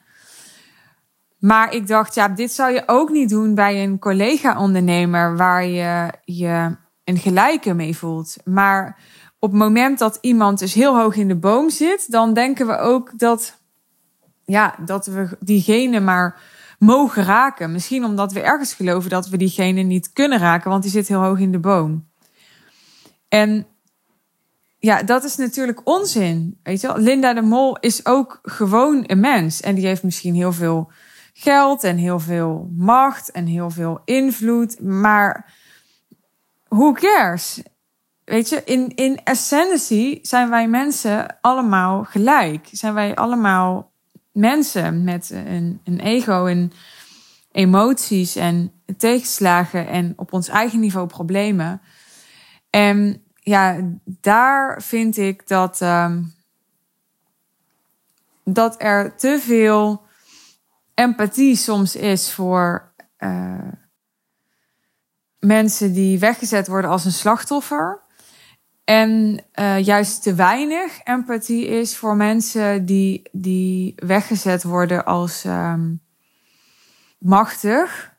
Maar 1.40 1.74
ik 1.74 1.88
dacht, 1.88 2.16
ja, 2.16 2.28
dit 2.28 2.52
zou 2.52 2.74
je 2.74 2.84
ook 2.86 3.10
niet 3.10 3.30
doen 3.30 3.56
bij 3.56 3.84
een 3.84 4.00
collega-ondernemer 4.00 5.38
waar 5.38 5.66
je 5.66 6.12
je 6.24 6.76
een 7.04 7.18
gelijke 7.18 7.74
mee 7.74 7.98
voelt. 7.98 8.36
Maar 8.44 8.98
op 9.40 9.52
het 9.52 9.60
moment 9.60 10.00
dat 10.00 10.18
iemand 10.22 10.60
dus 10.60 10.74
heel 10.74 10.98
hoog 10.98 11.16
in 11.16 11.28
de 11.28 11.36
boom 11.36 11.70
zit, 11.70 12.12
dan 12.12 12.34
denken 12.34 12.68
we 12.68 12.78
ook 12.78 13.20
dat 13.20 13.58
ja, 14.46 14.76
dat 14.86 15.06
we 15.06 15.38
diegene 15.40 16.00
maar 16.00 16.42
mogen 16.78 17.24
raken. 17.24 17.72
Misschien 17.72 18.04
omdat 18.04 18.32
we 18.32 18.42
ergens 18.42 18.74
geloven 18.74 19.10
dat 19.10 19.28
we 19.28 19.38
diegene 19.38 19.82
niet 19.82 20.14
kunnen 20.14 20.40
raken, 20.40 20.70
want 20.70 20.84
die 20.84 20.92
zit 20.92 21.08
heel 21.08 21.22
hoog 21.22 21.40
in 21.40 21.52
de 21.52 21.60
boom. 21.60 22.08
En 23.28 23.68
ja, 24.80 25.04
dat 25.04 25.24
is 25.24 25.36
natuurlijk 25.36 25.82
onzin. 25.84 26.60
Weet 26.64 26.82
je 26.82 26.88
wel? 26.88 26.98
Linda 26.98 27.34
de 27.34 27.42
Mol 27.42 27.78
is 27.80 28.06
ook 28.06 28.40
gewoon 28.42 29.04
een 29.08 29.20
mens. 29.20 29.62
En 29.62 29.76
die 29.76 29.86
heeft 29.86 30.04
misschien 30.04 30.36
heel 30.36 30.54
veel 30.54 30.92
geld 31.34 31.84
en 31.84 31.98
heel 31.98 32.20
veel 32.20 32.70
macht 32.76 33.32
en 33.32 33.46
heel 33.46 33.70
veel 33.70 34.02
invloed. 34.06 34.82
Maar 34.82 35.54
who 36.68 36.92
cares? 36.92 37.62
Weet 38.24 38.50
je, 38.50 38.64
in, 38.64 38.96
in 38.96 39.20
essentie 39.24 40.20
zijn 40.22 40.50
wij 40.50 40.68
mensen 40.68 41.38
allemaal 41.42 42.04
gelijk. 42.04 42.68
Zijn 42.72 42.94
wij 42.94 43.16
allemaal 43.16 43.92
mensen 44.38 45.04
met 45.04 45.30
een, 45.30 45.82
een 45.84 46.00
ego 46.00 46.46
en 46.46 46.72
emoties 47.52 48.36
en 48.36 48.72
tegenslagen 48.98 49.88
en 49.88 50.14
op 50.16 50.34
ons 50.34 50.48
eigen 50.48 50.80
niveau 50.80 51.08
problemen. 51.08 51.82
En 52.70 53.24
ja, 53.36 53.80
daar 54.06 54.82
vind 54.82 55.18
ik 55.18 55.48
dat, 55.48 55.82
um, 55.82 56.34
dat 58.44 58.76
er 58.82 59.16
te 59.16 59.40
veel 59.42 60.06
empathie 60.94 61.56
soms 61.56 61.96
is 61.96 62.32
voor 62.34 62.92
uh, 63.20 63.72
mensen 65.40 65.94
die 65.94 66.20
weggezet 66.20 66.68
worden 66.68 66.90
als 66.90 67.06
een 67.06 67.12
slachtoffer. 67.12 68.02
En 68.88 69.40
uh, 69.56 69.80
juist 69.80 70.24
te 70.24 70.34
weinig 70.34 71.00
empathie 71.04 71.68
is 71.68 71.98
voor 71.98 72.16
mensen 72.16 72.86
die, 72.86 73.30
die 73.32 73.94
weggezet 73.96 74.64
worden 74.64 75.06
als 75.06 75.44
um, 75.44 76.02
machtig. 77.18 78.14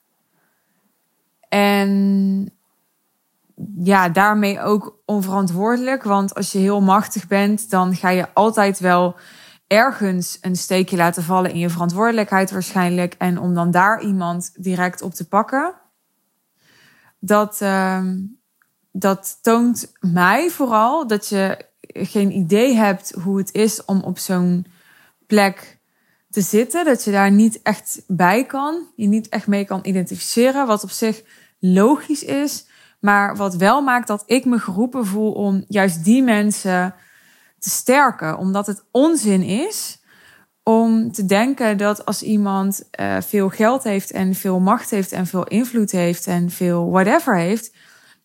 En 1.48 2.52
ja, 3.78 4.08
daarmee 4.08 4.60
ook 4.60 5.02
onverantwoordelijk. 5.04 6.02
Want 6.02 6.34
als 6.34 6.52
je 6.52 6.58
heel 6.58 6.80
machtig 6.80 7.26
bent, 7.26 7.70
dan 7.70 7.94
ga 7.94 8.08
je 8.08 8.34
altijd 8.34 8.78
wel 8.78 9.16
ergens 9.66 10.38
een 10.40 10.56
steekje 10.56 10.96
laten 10.96 11.22
vallen 11.22 11.50
in 11.50 11.58
je 11.58 11.70
verantwoordelijkheid 11.70 12.50
waarschijnlijk. 12.50 13.14
En 13.18 13.38
om 13.38 13.54
dan 13.54 13.70
daar 13.70 14.02
iemand 14.02 14.52
direct 14.56 15.02
op 15.02 15.14
te 15.14 15.28
pakken. 15.28 15.74
Dat, 17.18 17.60
um, 17.60 18.37
dat 18.98 19.38
toont 19.42 19.92
mij 20.00 20.50
vooral 20.50 21.06
dat 21.06 21.28
je 21.28 21.66
geen 21.92 22.32
idee 22.32 22.74
hebt 22.74 23.12
hoe 23.22 23.38
het 23.38 23.54
is 23.54 23.84
om 23.84 24.02
op 24.02 24.18
zo'n 24.18 24.66
plek 25.26 25.78
te 26.30 26.40
zitten. 26.40 26.84
Dat 26.84 27.04
je 27.04 27.10
daar 27.10 27.30
niet 27.30 27.62
echt 27.62 28.02
bij 28.06 28.44
kan. 28.44 28.86
Je 28.96 29.06
niet 29.06 29.28
echt 29.28 29.46
mee 29.46 29.64
kan 29.64 29.80
identificeren. 29.82 30.66
Wat 30.66 30.82
op 30.82 30.90
zich 30.90 31.22
logisch 31.58 32.24
is. 32.24 32.66
Maar 33.00 33.36
wat 33.36 33.54
wel 33.54 33.82
maakt 33.82 34.06
dat 34.06 34.22
ik 34.26 34.44
me 34.44 34.58
geroepen 34.58 35.06
voel 35.06 35.32
om 35.32 35.64
juist 35.68 36.04
die 36.04 36.22
mensen 36.22 36.94
te 37.58 37.70
sterken. 37.70 38.38
Omdat 38.38 38.66
het 38.66 38.84
onzin 38.90 39.42
is 39.42 40.00
om 40.62 41.12
te 41.12 41.24
denken 41.24 41.76
dat 41.76 42.04
als 42.04 42.22
iemand 42.22 42.88
uh, 43.00 43.16
veel 43.20 43.48
geld 43.48 43.82
heeft 43.82 44.10
en 44.10 44.34
veel 44.34 44.60
macht 44.60 44.90
heeft 44.90 45.12
en 45.12 45.26
veel 45.26 45.44
invloed 45.44 45.90
heeft 45.90 46.26
en 46.26 46.50
veel 46.50 46.90
whatever 46.90 47.36
heeft, 47.36 47.72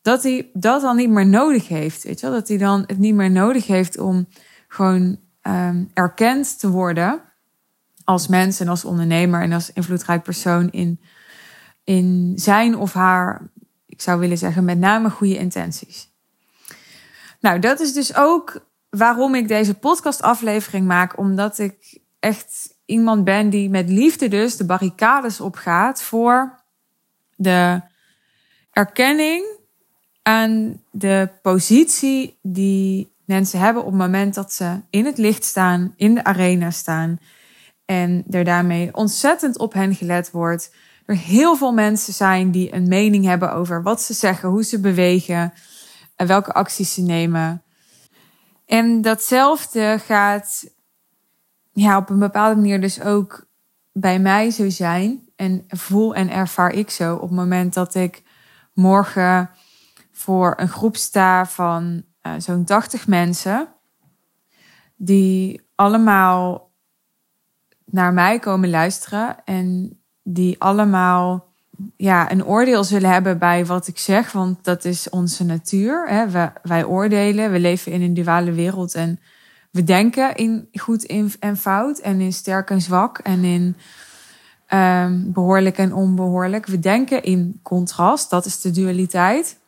dat 0.03 0.23
hij 0.23 0.49
dat 0.53 0.81
dan 0.81 0.95
niet 0.95 1.09
meer 1.09 1.27
nodig 1.27 1.67
heeft. 1.67 2.03
Weet 2.03 2.19
je 2.19 2.25
wel? 2.25 2.35
Dat 2.35 2.47
hij 2.47 2.57
dan 2.57 2.83
het 2.87 2.97
niet 2.97 3.15
meer 3.15 3.31
nodig 3.31 3.67
heeft 3.67 3.97
om 3.97 4.27
gewoon 4.67 5.19
um, 5.41 5.89
erkend 5.93 6.59
te 6.59 6.69
worden 6.69 7.21
als 8.03 8.27
mens 8.27 8.59
en 8.59 8.67
als 8.67 8.85
ondernemer 8.85 9.41
en 9.41 9.51
als 9.51 9.73
invloedrijk 9.73 10.23
persoon 10.23 10.71
in, 10.71 10.99
in 11.83 12.33
zijn 12.35 12.77
of 12.77 12.93
haar, 12.93 13.41
ik 13.85 14.01
zou 14.01 14.19
willen 14.19 14.37
zeggen, 14.37 14.65
met 14.65 14.79
name 14.79 15.09
goede 15.09 15.37
intenties. 15.37 16.09
Nou, 17.39 17.59
dat 17.59 17.79
is 17.79 17.93
dus 17.93 18.15
ook 18.15 18.65
waarom 18.89 19.35
ik 19.35 19.47
deze 19.47 19.73
podcastaflevering 19.73 20.87
maak, 20.87 21.17
omdat 21.17 21.59
ik 21.59 21.99
echt 22.19 22.75
iemand 22.85 23.23
ben 23.23 23.49
die 23.49 23.69
met 23.69 23.89
liefde 23.89 24.27
dus 24.27 24.57
de 24.57 24.65
barricades 24.65 25.41
opgaat 25.41 26.01
voor 26.01 26.63
de 27.35 27.81
erkenning 28.71 29.61
aan 30.23 30.81
de 30.91 31.29
positie 31.41 32.37
die 32.41 33.11
mensen 33.25 33.59
hebben 33.59 33.83
op 33.83 33.89
het 33.89 33.97
moment 33.97 34.33
dat 34.33 34.53
ze 34.53 34.79
in 34.89 35.05
het 35.05 35.17
licht 35.17 35.43
staan, 35.43 35.93
in 35.95 36.13
de 36.13 36.23
arena 36.23 36.71
staan. 36.71 37.19
En 37.85 38.23
er 38.29 38.43
daarmee 38.43 38.95
ontzettend 38.95 39.57
op 39.57 39.73
hen 39.73 39.95
gelet 39.95 40.31
wordt. 40.31 40.75
Er 41.05 41.17
heel 41.17 41.55
veel 41.55 41.73
mensen 41.73 42.13
zijn 42.13 42.51
die 42.51 42.73
een 42.73 42.87
mening 42.87 43.25
hebben 43.25 43.53
over 43.53 43.83
wat 43.83 44.01
ze 44.01 44.13
zeggen, 44.13 44.49
hoe 44.49 44.63
ze 44.63 44.79
bewegen 44.79 45.53
en 46.15 46.27
welke 46.27 46.53
acties 46.53 46.93
ze 46.93 47.01
nemen. 47.01 47.63
En 48.65 49.01
datzelfde 49.01 49.99
gaat 50.05 50.65
ja, 51.73 51.97
op 51.97 52.09
een 52.09 52.19
bepaalde 52.19 52.55
manier 52.55 52.81
dus 52.81 53.01
ook 53.01 53.45
bij 53.91 54.19
mij 54.19 54.49
zo 54.49 54.69
zijn. 54.69 55.21
En 55.35 55.65
voel 55.67 56.15
en 56.15 56.29
ervaar 56.29 56.73
ik 56.73 56.89
zo 56.89 57.15
op 57.15 57.21
het 57.21 57.31
moment 57.31 57.73
dat 57.73 57.95
ik 57.95 58.23
morgen 58.73 59.49
voor 60.13 60.53
een 60.57 60.69
groep 60.69 60.95
sta 60.95 61.45
van 61.45 62.03
uh, 62.23 62.33
zo'n 62.37 62.63
80 62.63 63.07
mensen. 63.07 63.67
Die 64.95 65.61
allemaal 65.75 66.71
naar 67.85 68.13
mij 68.13 68.39
komen 68.39 68.69
luisteren. 68.69 69.35
En 69.45 69.99
die 70.23 70.55
allemaal 70.59 71.51
ja, 71.97 72.31
een 72.31 72.45
oordeel 72.45 72.83
zullen 72.83 73.09
hebben 73.09 73.37
bij 73.37 73.65
wat 73.65 73.87
ik 73.87 73.97
zeg. 73.97 74.31
Want 74.31 74.63
dat 74.63 74.85
is 74.85 75.09
onze 75.09 75.45
natuur. 75.45 76.09
Hè. 76.09 76.29
We, 76.29 76.51
wij 76.63 76.85
oordelen. 76.85 77.51
We 77.51 77.59
leven 77.59 77.91
in 77.91 78.01
een 78.01 78.13
duale 78.13 78.51
wereld. 78.51 78.93
En 78.93 79.19
we 79.71 79.83
denken 79.83 80.35
in 80.35 80.67
goed 80.73 81.05
en 81.39 81.57
fout. 81.57 81.99
En 81.99 82.21
in 82.21 82.33
sterk 82.33 82.69
en 82.69 82.81
zwak. 82.81 83.17
En 83.17 83.43
in 83.43 83.75
um, 84.73 85.31
behoorlijk 85.31 85.77
en 85.77 85.93
onbehoorlijk. 85.93 86.65
We 86.65 86.79
denken 86.79 87.23
in 87.23 87.59
contrast. 87.63 88.29
Dat 88.29 88.45
is 88.45 88.61
de 88.61 88.71
dualiteit. 88.71 89.61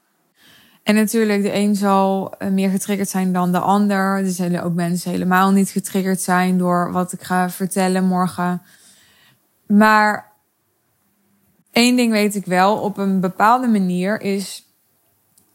En 0.86 0.96
natuurlijk, 0.96 1.42
de 1.42 1.54
een 1.54 1.76
zal 1.76 2.34
eh, 2.38 2.50
meer 2.50 2.70
getriggerd 2.70 3.10
zijn 3.10 3.34
dan 3.34 3.52
de 3.52 3.60
ander. 3.60 4.18
Er 4.18 4.32
zullen 4.32 4.64
ook 4.64 4.74
mensen 4.74 5.12
helemaal 5.12 5.52
niet 5.52 5.70
getriggerd 5.70 6.22
zijn 6.22 6.58
door 6.58 6.92
wat 6.92 7.14
ik 7.14 7.24
ga 7.24 7.50
vertellen 7.50 8.04
morgen. 8.04 8.62
Maar 9.68 10.32
één 11.72 11.96
ding 11.96 12.12
weet 12.12 12.36
ik 12.36 12.46
wel, 12.46 12.78
op 12.78 12.98
een 12.98 13.20
bepaalde 13.20 13.68
manier 13.68 14.22
is 14.22 14.66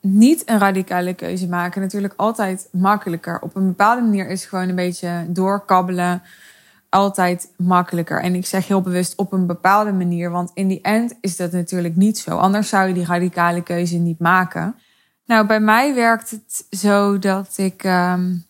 niet 0.01 0.49
een 0.49 0.59
radicale 0.59 1.15
keuze 1.15 1.49
maken 1.49 1.81
natuurlijk 1.81 2.15
altijd 2.17 2.69
makkelijker. 2.73 3.41
Op 3.41 3.57
een 3.57 3.67
bepaalde 3.67 4.03
manier 4.03 4.29
is 4.29 4.45
gewoon 4.45 4.69
een 4.69 4.75
beetje 4.75 5.27
doorkabbelen 5.29 6.23
altijd 6.89 7.53
makkelijker. 7.57 8.21
En 8.21 8.35
ik 8.35 8.47
zeg 8.47 8.67
heel 8.67 8.81
bewust 8.81 9.17
op 9.17 9.33
een 9.33 9.47
bepaalde 9.47 9.93
manier, 9.93 10.31
want 10.31 10.51
in 10.55 10.69
die 10.69 10.81
end 10.81 11.15
is 11.21 11.37
dat 11.37 11.53
natuurlijk 11.53 11.97
niet 11.97 12.19
zo. 12.19 12.37
Anders 12.37 12.69
zou 12.69 12.89
je 12.89 12.95
die 12.95 13.07
radicale 13.07 13.63
keuze 13.63 13.97
niet 13.97 14.19
maken. 14.19 14.75
Nou, 15.31 15.47
bij 15.47 15.61
mij 15.61 15.95
werkt 15.95 16.31
het 16.31 16.67
zo 16.71 17.19
dat 17.19 17.55
ik 17.57 17.85
um, 17.85 18.47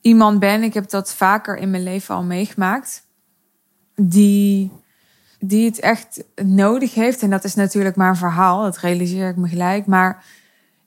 iemand 0.00 0.38
ben, 0.38 0.62
ik 0.62 0.74
heb 0.74 0.90
dat 0.90 1.14
vaker 1.14 1.56
in 1.56 1.70
mijn 1.70 1.82
leven 1.82 2.14
al 2.14 2.22
meegemaakt, 2.22 3.06
die, 3.94 4.70
die 5.38 5.64
het 5.64 5.80
echt 5.80 6.24
nodig 6.42 6.94
heeft. 6.94 7.22
En 7.22 7.30
dat 7.30 7.44
is 7.44 7.54
natuurlijk 7.54 7.96
maar 7.96 8.08
een 8.08 8.16
verhaal, 8.16 8.62
dat 8.62 8.78
realiseer 8.78 9.28
ik 9.28 9.36
me 9.36 9.48
gelijk. 9.48 9.86
Maar 9.86 10.24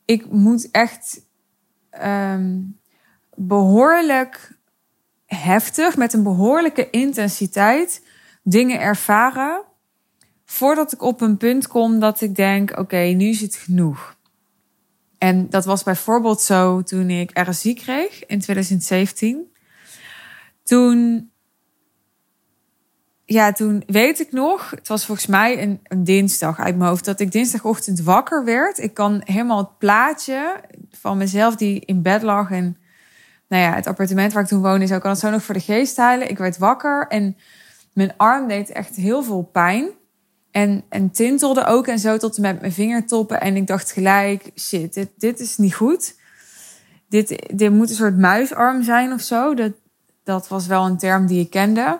ik 0.05 0.31
moet 0.31 0.71
echt 0.71 1.21
um, 2.03 2.79
behoorlijk 3.33 4.57
heftig, 5.25 5.97
met 5.97 6.13
een 6.13 6.23
behoorlijke 6.23 6.89
intensiteit 6.89 8.03
dingen 8.43 8.79
ervaren. 8.79 9.61
Voordat 10.45 10.93
ik 10.93 11.01
op 11.01 11.21
een 11.21 11.37
punt 11.37 11.67
kom 11.67 11.99
dat 11.99 12.21
ik 12.21 12.35
denk: 12.35 12.79
oké, 12.79 12.97
nu 12.97 13.25
is 13.25 13.41
het 13.41 13.55
genoeg. 13.55 14.14
En 15.25 15.49
dat 15.49 15.65
was 15.65 15.83
bijvoorbeeld 15.83 16.41
zo 16.41 16.81
toen 16.81 17.09
ik 17.09 17.39
RSI 17.49 17.73
kreeg 17.73 18.25
in 18.25 18.39
2017. 18.39 19.53
Toen, 20.63 21.29
ja, 23.25 23.51
toen 23.51 23.83
weet 23.87 24.19
ik 24.19 24.31
nog, 24.31 24.69
het 24.69 24.87
was 24.87 25.05
volgens 25.05 25.27
mij 25.27 25.61
een, 25.61 26.03
dinsdag 26.03 26.59
uit 26.59 26.77
mijn 26.77 26.89
hoofd, 26.89 27.05
dat 27.05 27.19
ik 27.19 27.31
dinsdagochtend 27.31 27.99
wakker 27.99 28.43
werd. 28.43 28.77
Ik 28.77 28.93
kan 28.93 29.21
helemaal 29.23 29.57
het 29.57 29.77
plaatje 29.77 30.61
van 30.91 31.17
mezelf 31.17 31.55
die 31.55 31.79
in 31.79 32.01
bed 32.01 32.21
lag 32.21 32.51
en 32.51 32.77
nou 33.47 33.63
ja, 33.63 33.73
het 33.73 33.87
appartement 33.87 34.33
waar 34.33 34.43
ik 34.43 34.49
toen 34.49 34.61
woonde, 34.61 34.93
ik 34.93 35.01
kan 35.01 35.11
het 35.11 35.19
zo 35.19 35.29
nog 35.29 35.43
voor 35.43 35.53
de 35.53 35.59
geest 35.59 35.97
halen. 35.97 36.29
Ik 36.29 36.37
werd 36.37 36.57
wakker 36.57 37.07
en 37.07 37.37
mijn 37.93 38.13
arm 38.17 38.47
deed 38.47 38.69
echt 38.69 38.95
heel 38.95 39.23
veel 39.23 39.41
pijn. 39.41 39.89
En, 40.55 40.83
en 40.89 41.11
tintelde 41.11 41.65
ook 41.65 41.87
en 41.87 41.99
zo 41.99 42.17
tot 42.17 42.37
met 42.37 42.59
mijn 42.59 42.71
vingertoppen. 42.71 43.41
En 43.41 43.55
ik 43.55 43.67
dacht 43.67 43.91
gelijk, 43.91 44.51
shit, 44.55 44.93
dit, 44.93 45.09
dit 45.17 45.39
is 45.39 45.57
niet 45.57 45.75
goed. 45.75 46.15
Dit, 47.09 47.43
dit 47.53 47.71
moet 47.71 47.89
een 47.89 47.95
soort 47.95 48.17
muisarm 48.17 48.83
zijn 48.83 49.13
of 49.13 49.21
zo. 49.21 49.53
Dat, 49.53 49.71
dat 50.23 50.47
was 50.47 50.67
wel 50.67 50.85
een 50.85 50.97
term 50.97 51.27
die 51.27 51.39
ik 51.39 51.49
kende. 51.49 51.99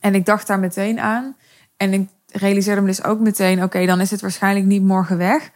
En 0.00 0.14
ik 0.14 0.26
dacht 0.26 0.46
daar 0.46 0.58
meteen 0.58 1.00
aan. 1.00 1.36
En 1.76 1.92
ik 1.92 2.08
realiseerde 2.26 2.80
me 2.80 2.86
dus 2.86 3.04
ook 3.04 3.20
meteen, 3.20 3.62
oké, 3.62 3.86
dan 3.86 4.00
is 4.00 4.10
het 4.10 4.20
waarschijnlijk 4.20 4.66
niet 4.66 4.82
morgen 4.82 5.18
weg. 5.18 5.50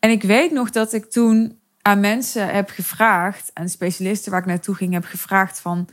En 0.00 0.10
ik 0.10 0.22
weet 0.22 0.52
nog 0.52 0.70
dat 0.70 0.92
ik 0.92 1.10
toen 1.10 1.58
aan 1.82 2.00
mensen 2.00 2.48
heb 2.48 2.70
gevraagd, 2.70 3.50
aan 3.54 3.68
specialisten 3.68 4.30
waar 4.30 4.40
ik 4.40 4.46
naartoe 4.46 4.74
ging, 4.74 4.92
heb 4.92 5.04
gevraagd 5.04 5.60
van, 5.60 5.88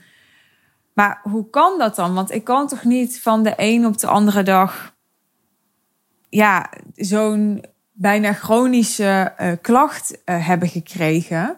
maar 0.94 1.20
hoe 1.24 1.50
kan 1.50 1.78
dat 1.78 1.96
dan? 1.96 2.14
Want 2.14 2.32
ik 2.32 2.44
kan 2.44 2.68
toch 2.68 2.84
niet 2.84 3.22
van 3.22 3.44
de 3.44 3.54
een 3.56 3.86
op 3.86 3.98
de 3.98 4.08
andere 4.08 4.44
dag, 4.44 4.96
ja, 6.38 6.70
zo'n 6.96 7.66
bijna 7.92 8.34
chronische 8.34 9.34
uh, 9.42 9.52
klacht 9.62 10.12
uh, 10.26 10.48
hebben 10.48 10.70
gekregen. 10.70 11.58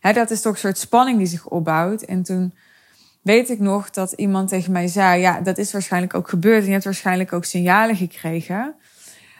Hè, 0.00 0.12
dat 0.12 0.30
is 0.30 0.40
toch 0.40 0.52
een 0.52 0.58
soort 0.58 0.78
spanning 0.78 1.18
die 1.18 1.26
zich 1.26 1.46
opbouwt. 1.46 2.02
En 2.02 2.22
toen 2.22 2.54
weet 3.22 3.50
ik 3.50 3.58
nog 3.58 3.90
dat 3.90 4.12
iemand 4.12 4.48
tegen 4.48 4.72
mij 4.72 4.86
zei: 4.86 5.20
Ja, 5.20 5.40
dat 5.40 5.58
is 5.58 5.72
waarschijnlijk 5.72 6.14
ook 6.14 6.28
gebeurd. 6.28 6.60
En 6.60 6.66
je 6.66 6.72
hebt 6.72 6.84
waarschijnlijk 6.84 7.32
ook 7.32 7.44
signalen 7.44 7.96
gekregen. 7.96 8.74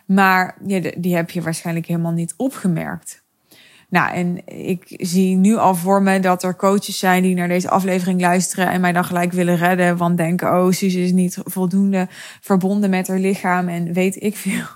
Maar 0.07 0.57
die 0.97 1.17
heb 1.17 1.31
je 1.31 1.43
waarschijnlijk 1.43 1.87
helemaal 1.87 2.13
niet 2.13 2.35
opgemerkt. 2.37 3.25
Nou, 3.89 4.13
en 4.13 4.47
ik 4.47 4.83
zie 4.89 5.37
nu 5.37 5.57
al 5.57 5.75
voor 5.75 6.03
me 6.03 6.21
dat 6.21 6.43
er 6.43 6.57
coaches 6.57 6.99
zijn 6.99 7.23
die 7.23 7.35
naar 7.35 7.49
deze 7.49 7.71
aflevering 7.71 8.21
luisteren 8.21 8.71
en 8.71 8.81
mij 8.81 8.93
dan 8.93 9.05
gelijk 9.05 9.33
willen 9.33 9.57
redden. 9.57 9.97
Want 9.97 10.17
denken, 10.17 10.49
oh, 10.49 10.71
Suze 10.71 11.01
is 11.01 11.13
niet 11.13 11.39
voldoende 11.45 12.09
verbonden 12.41 12.91
met 12.91 13.09
haar 13.09 13.19
lichaam 13.19 13.69
en 13.69 13.93
weet 13.93 14.23
ik 14.23 14.37
veel. 14.37 14.67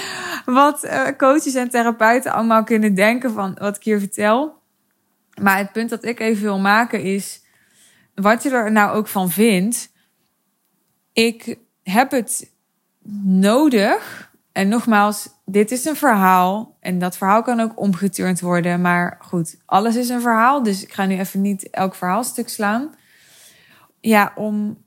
Wat 0.44 0.84
uh, 0.84 1.08
coaches 1.16 1.54
en 1.54 1.70
therapeuten 1.70 2.32
allemaal 2.32 2.64
kunnen 2.64 2.94
denken 2.94 3.32
van 3.32 3.56
wat 3.58 3.76
ik 3.76 3.82
hier 3.82 3.98
vertel. 3.98 4.60
Maar 5.40 5.58
het 5.58 5.72
punt 5.72 5.90
dat 5.90 6.04
ik 6.04 6.20
even 6.20 6.42
wil 6.42 6.58
maken 6.58 7.02
is, 7.02 7.42
wat 8.14 8.42
je 8.42 8.50
er 8.50 8.72
nou 8.72 8.96
ook 8.96 9.08
van 9.08 9.30
vindt. 9.30 9.92
Ik 11.12 11.56
heb 11.82 12.10
het 12.10 12.50
nodig 13.24 14.30
en 14.52 14.68
nogmaals, 14.68 15.28
dit 15.44 15.70
is 15.70 15.84
een 15.84 15.96
verhaal. 15.96 16.76
En 16.80 16.98
dat 16.98 17.16
verhaal 17.16 17.42
kan 17.42 17.60
ook 17.60 17.80
omgeturnd 17.80 18.40
worden. 18.40 18.80
Maar 18.80 19.18
goed, 19.20 19.56
alles 19.66 19.96
is 19.96 20.08
een 20.08 20.20
verhaal. 20.20 20.62
Dus 20.62 20.82
ik 20.82 20.92
ga 20.92 21.06
nu 21.06 21.18
even 21.18 21.40
niet 21.40 21.70
elk 21.70 21.94
verhaalstuk 21.94 22.48
slaan. 22.48 22.94
Ja, 24.00 24.32
om 24.34 24.78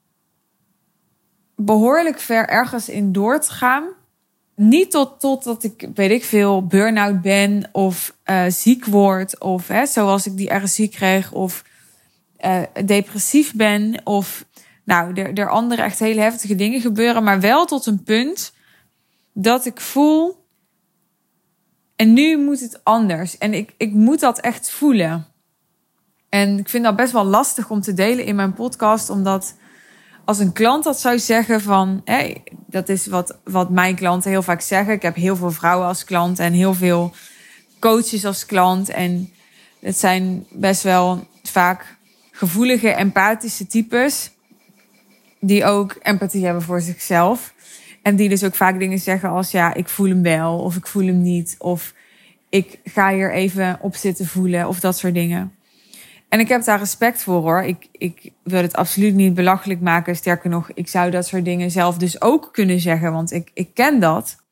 behoorlijk 1.56 2.20
ver 2.20 2.48
ergens 2.50 2.90
in 2.90 3.12
door 3.12 3.40
te 3.40 3.52
gaan. 3.52 3.84
Niet 4.56 4.92
tot, 4.92 5.20
tot 5.20 5.44
dat 5.44 5.64
ik, 5.64 5.90
weet 5.94 6.12
ik 6.12 6.24
veel, 6.24 6.66
burn-out 6.66 7.22
ben 7.22 7.70
of 7.72 8.16
uh, 8.26 8.44
ziek 8.48 8.86
word. 8.86 9.40
Of 9.40 9.68
hè, 9.68 9.86
zoals 9.86 10.26
ik 10.26 10.38
die 10.38 10.54
RSI 10.54 10.90
kreeg. 10.90 11.32
Of 11.32 11.64
uh, 12.46 12.62
depressief 12.86 13.54
ben. 13.54 14.02
Of 14.04 14.46
nou, 14.84 15.22
er, 15.22 15.34
er 15.34 15.50
andere 15.50 15.82
echt 15.82 16.00
hele 16.00 16.22
heftige 16.22 16.56
dingen 16.56 16.82
gebeuren. 16.82 17.24
Maar 17.24 17.40
wel 17.40 17.66
tot 17.66 17.86
een 17.86 18.04
punt 18.04 18.54
dat 19.38 19.66
ik 19.66 19.82
voel. 19.82 20.46
En 21.96 22.14
nu 22.14 22.38
moet 22.38 22.60
het 22.60 22.84
anders. 22.84 23.38
En 23.38 23.54
ik, 23.54 23.74
ik 23.78 23.92
moet 23.92 24.20
dat 24.20 24.40
echt 24.40 24.72
voelen. 24.72 25.28
En 26.30 26.60
ik 26.60 26.70
vind 26.70 26.84
dat 26.84 26.96
best 26.96 27.12
wel 27.12 27.24
lastig 27.24 27.70
om 27.70 27.82
te 27.82 27.94
delen 27.94 28.26
in 28.26 28.36
mijn 28.36 28.54
podcast, 28.54 29.10
omdat 29.10 29.56
als 30.26 30.40
een 30.40 30.54
klant 30.54 30.84
dat 30.84 31.00
zou 31.00 31.20
zeggen 31.20 31.62
van, 31.62 32.02
hey, 32.06 32.44
dat 32.68 32.90
is 32.90 33.08
wat, 33.08 33.38
wat 33.44 33.70
mijn 33.70 33.96
klanten 33.96 34.32
heel 34.32 34.42
vaak 34.42 34.62
zeggen. 34.62 34.94
Ik 34.94 35.02
heb 35.02 35.16
heel 35.16 35.36
veel 35.36 35.52
vrouwen 35.52 35.88
als 35.88 36.04
klant 36.04 36.40
en 36.40 36.54
heel 36.54 36.74
veel 36.74 37.14
coaches 37.80 38.26
als 38.26 38.46
klant. 38.46 38.90
En 38.90 39.34
het 39.80 39.98
zijn 39.98 40.46
best 40.52 40.84
wel 40.84 41.28
vaak 41.44 41.98
gevoelige, 42.32 42.90
empathische 42.90 43.68
types. 43.68 44.32
Die 45.40 45.66
ook 45.66 45.96
empathie 46.02 46.46
hebben 46.46 46.64
voor 46.64 46.82
zichzelf. 46.82 47.54
En 48.06 48.16
die 48.16 48.30
dus 48.30 48.44
ook 48.44 48.56
vaak 48.56 48.80
dingen 48.80 49.00
zeggen 49.00 49.30
als 49.30 49.52
ja, 49.52 49.74
ik 49.74 49.90
voel 49.90 50.10
hem 50.10 50.22
wel 50.22 50.60
of 50.60 50.76
ik 50.76 50.88
voel 50.88 51.06
hem 51.06 51.22
niet. 51.22 51.56
Of 51.60 51.94
ik 52.50 52.80
ga 52.84 53.14
hier 53.14 53.34
even 53.34 53.78
op 53.82 53.96
zitten 53.96 54.26
voelen 54.26 54.68
of 54.68 54.80
dat 54.80 54.98
soort 54.98 55.14
dingen. 55.14 55.56
En 56.30 56.40
ik 56.40 56.48
heb 56.48 56.64
daar 56.64 56.80
respect 56.80 57.24
voor 57.24 57.42
hoor. 57.42 57.62
Ik, 57.62 57.88
ik 57.92 58.32
wil 58.44 58.62
het 58.62 58.76
absoluut 58.76 59.14
niet 59.14 59.34
belachelijk 59.34 59.82
maken. 59.82 60.16
Sterker 60.16 60.50
nog, 60.50 60.72
ik 60.74 60.88
zou 60.88 61.12
dat 61.12 61.28
soort 61.28 61.46
dingen 61.46 61.72
zelf 61.72 61.98
dus 61.98 62.22
ook 62.22 62.50
kunnen 62.52 62.80
zeggen, 62.80 63.12
want 63.12 63.32
ik, 63.32 63.52
ik 63.54 63.70
ken 63.74 64.00
dat. 64.00 64.44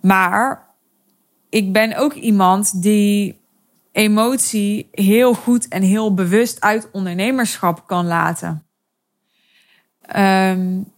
Maar 0.00 0.66
ik 1.48 1.72
ben 1.72 1.96
ook 1.96 2.14
iemand 2.14 2.82
die 2.82 3.40
emotie 3.92 4.88
heel 4.92 5.34
goed 5.34 5.68
en 5.68 5.82
heel 5.82 6.14
bewust 6.14 6.60
uit 6.60 6.88
ondernemerschap 6.92 7.86
kan 7.86 8.06
laten. 8.06 8.64
Um, 10.16 10.92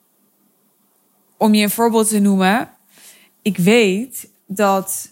om 1.42 1.54
je 1.54 1.62
een 1.62 1.70
voorbeeld 1.70 2.08
te 2.08 2.18
noemen. 2.18 2.68
Ik 3.42 3.56
weet 3.56 4.28
dat 4.46 5.08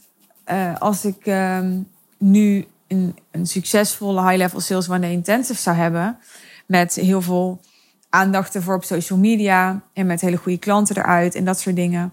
uh, 0.46 0.76
als 0.76 1.04
ik 1.04 1.26
um, 1.26 1.88
nu 2.18 2.66
een, 2.88 3.18
een 3.30 3.46
succesvolle 3.46 4.22
high-level 4.22 4.60
sales 4.60 4.88
intensive 4.88 5.60
zou 5.60 5.76
hebben. 5.76 6.18
Met 6.66 6.94
heel 6.94 7.22
veel 7.22 7.60
aandacht 8.08 8.54
ervoor 8.54 8.74
op 8.74 8.84
social 8.84 9.18
media. 9.18 9.82
En 9.92 10.06
met 10.06 10.20
hele 10.20 10.36
goede 10.36 10.58
klanten 10.58 10.96
eruit 10.96 11.34
en 11.34 11.44
dat 11.44 11.60
soort 11.60 11.76
dingen. 11.76 12.12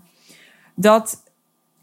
Dat, 0.76 1.24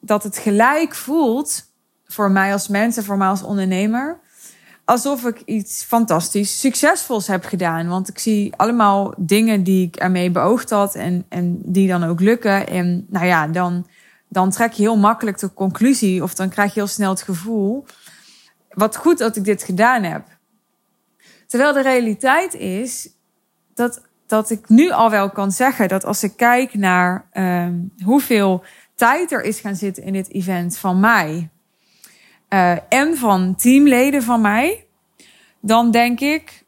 dat 0.00 0.22
het 0.22 0.38
gelijk 0.38 0.94
voelt 0.94 1.64
voor 2.06 2.30
mij 2.30 2.52
als 2.52 2.68
mens 2.68 2.96
en 2.96 3.04
voor 3.04 3.16
mij 3.16 3.28
als 3.28 3.42
ondernemer 3.42 4.20
alsof 4.84 5.24
ik 5.24 5.42
iets 5.44 5.84
fantastisch 5.84 6.60
succesvols 6.60 7.26
heb 7.26 7.44
gedaan. 7.44 7.88
Want 7.88 8.08
ik 8.08 8.18
zie 8.18 8.56
allemaal 8.56 9.14
dingen 9.16 9.62
die 9.62 9.86
ik 9.86 9.96
ermee 9.96 10.30
beoogd 10.30 10.70
had 10.70 10.94
en, 10.94 11.24
en 11.28 11.58
die 11.62 11.88
dan 11.88 12.04
ook 12.04 12.20
lukken. 12.20 12.68
En 12.68 13.06
nou 13.08 13.26
ja, 13.26 13.46
dan, 13.46 13.86
dan 14.28 14.50
trek 14.50 14.72
je 14.72 14.82
heel 14.82 14.96
makkelijk 14.96 15.38
de 15.38 15.54
conclusie 15.54 16.22
of 16.22 16.34
dan 16.34 16.48
krijg 16.48 16.74
je 16.74 16.80
heel 16.80 16.88
snel 16.88 17.10
het 17.10 17.22
gevoel. 17.22 17.84
Wat 18.68 18.96
goed 18.96 19.18
dat 19.18 19.36
ik 19.36 19.44
dit 19.44 19.62
gedaan 19.62 20.02
heb. 20.02 20.26
Terwijl 21.46 21.72
de 21.72 21.82
realiteit 21.82 22.54
is 22.54 23.08
dat, 23.74 24.02
dat 24.26 24.50
ik 24.50 24.68
nu 24.68 24.90
al 24.90 25.10
wel 25.10 25.30
kan 25.30 25.52
zeggen 25.52 25.88
dat 25.88 26.04
als 26.04 26.22
ik 26.22 26.36
kijk 26.36 26.74
naar 26.74 27.28
um, 27.32 27.92
hoeveel 28.04 28.64
tijd 28.94 29.32
er 29.32 29.42
is 29.42 29.60
gaan 29.60 29.76
zitten 29.76 30.02
in 30.02 30.12
dit 30.12 30.30
event 30.32 30.78
van 30.78 31.00
mij 31.00 31.48
uh, 32.54 32.76
en 32.88 33.16
van 33.16 33.54
teamleden 33.54 34.22
van 34.22 34.40
mij, 34.40 34.86
dan 35.60 35.90
denk 35.90 36.20
ik, 36.20 36.64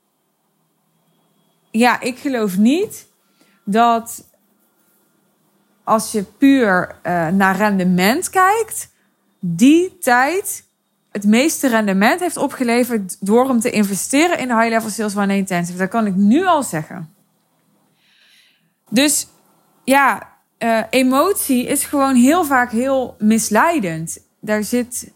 ja, 1.70 2.00
ik 2.00 2.18
geloof 2.18 2.56
niet 2.56 3.06
dat 3.64 4.28
als 5.84 6.12
je 6.12 6.22
puur 6.22 6.96
uh, 7.02 7.28
naar 7.28 7.56
rendement 7.56 8.30
kijkt, 8.30 8.90
die 9.40 9.98
tijd 9.98 10.64
het 11.12 11.24
meeste 11.24 11.68
rendement 11.68 12.20
heeft 12.20 12.36
opgeleverd 12.36 13.16
door 13.20 13.48
hem 13.48 13.60
te 13.60 13.70
investeren 13.70 14.38
in 14.38 14.48
de 14.48 14.54
high-level 14.54 14.90
sales 14.90 15.16
one 15.16 15.36
intensive. 15.36 15.78
Dat 15.78 15.88
kan 15.88 16.06
ik 16.06 16.14
nu 16.14 16.46
al 16.46 16.62
zeggen. 16.62 17.14
Dus 18.90 19.26
ja, 19.84 20.32
uh, 20.58 20.82
emotie 20.90 21.66
is 21.66 21.84
gewoon 21.84 22.14
heel 22.14 22.44
vaak 22.44 22.70
heel 22.70 23.16
misleidend. 23.18 24.18
Daar 24.40 24.64
zit 24.64 25.14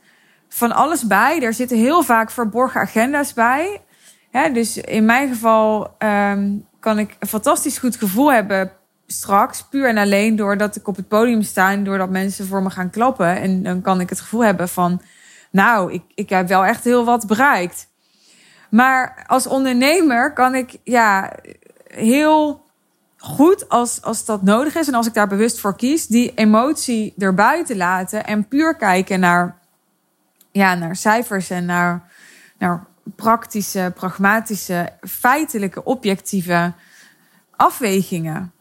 van 0.52 0.72
alles 0.72 1.06
bij. 1.06 1.42
Er 1.42 1.54
zitten 1.54 1.78
heel 1.78 2.02
vaak 2.02 2.30
verborgen 2.30 2.80
agenda's 2.80 3.32
bij. 3.32 3.80
dus 4.52 4.76
in 4.76 5.04
mijn 5.04 5.28
geval 5.28 5.94
um, 5.98 6.66
kan 6.80 6.98
ik 6.98 7.16
een 7.18 7.28
fantastisch 7.28 7.78
goed 7.78 7.96
gevoel 7.96 8.32
hebben 8.32 8.72
straks. 9.06 9.62
Puur 9.62 9.88
en 9.88 9.98
alleen 9.98 10.36
doordat 10.36 10.76
ik 10.76 10.88
op 10.88 10.96
het 10.96 11.08
podium 11.08 11.42
sta 11.42 11.70
en 11.70 11.84
doordat 11.84 12.10
mensen 12.10 12.46
voor 12.46 12.62
me 12.62 12.70
gaan 12.70 12.90
klappen. 12.90 13.36
En 13.36 13.62
dan 13.62 13.80
kan 13.80 14.00
ik 14.00 14.08
het 14.08 14.20
gevoel 14.20 14.44
hebben 14.44 14.68
van, 14.68 15.02
nou, 15.50 15.92
ik, 15.92 16.02
ik 16.14 16.28
heb 16.28 16.48
wel 16.48 16.64
echt 16.64 16.84
heel 16.84 17.04
wat 17.04 17.26
bereikt. 17.26 17.88
Maar 18.70 19.24
als 19.26 19.46
ondernemer 19.46 20.32
kan 20.32 20.54
ik 20.54 20.78
ja, 20.84 21.32
heel 21.86 22.64
goed 23.16 23.68
als, 23.68 24.02
als 24.02 24.24
dat 24.24 24.42
nodig 24.42 24.74
is 24.74 24.88
en 24.88 24.94
als 24.94 25.06
ik 25.06 25.14
daar 25.14 25.28
bewust 25.28 25.60
voor 25.60 25.76
kies, 25.76 26.06
die 26.06 26.34
emotie 26.34 27.14
erbuiten 27.18 27.76
laten 27.76 28.26
en 28.26 28.48
puur 28.48 28.76
kijken 28.76 29.20
naar, 29.20 29.59
ja, 30.50 30.74
naar 30.74 30.96
cijfers 30.96 31.50
en 31.50 31.64
naar, 31.64 32.10
naar 32.58 32.84
praktische, 33.16 33.92
pragmatische, 33.94 34.92
feitelijke, 35.00 35.84
objectieve 35.84 36.72
afwegingen. 37.56 38.52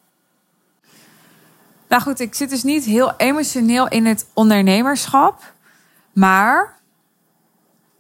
Nou 1.88 2.02
goed, 2.02 2.20
ik 2.20 2.36
zit 2.36 2.50
dus 2.50 2.64
niet 2.64 2.86
heel 2.86 3.16
emotioneel 3.18 3.88
in 3.88 4.06
het 4.06 4.26
ondernemerschap, 4.34 5.54
maar 6.14 6.78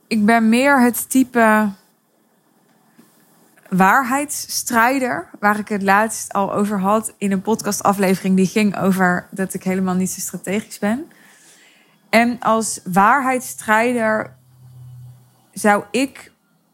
ik 0.07 0.25
ben 0.25 0.49
meer 0.49 0.81
het 0.81 1.09
type 1.09 1.69
waarheidsstrijder, 3.69 5.29
waar 5.39 5.59
ik 5.59 5.67
het 5.67 5.83
laatst 5.83 6.33
al 6.33 6.53
over 6.53 6.79
had 6.79 7.13
in 7.17 7.31
een 7.31 7.41
podcastaflevering 7.41 8.35
die 8.35 8.47
ging 8.47 8.77
over 8.77 9.27
dat 9.31 9.53
ik 9.53 9.63
helemaal 9.63 9.95
niet 9.95 10.09
zo 10.09 10.19
strategisch 10.19 10.79
ben. 10.79 11.11
En 12.09 12.39
als 12.39 12.79
waarheidsstrijder 12.83 14.37
zou 15.53 15.83
ik 15.91 16.31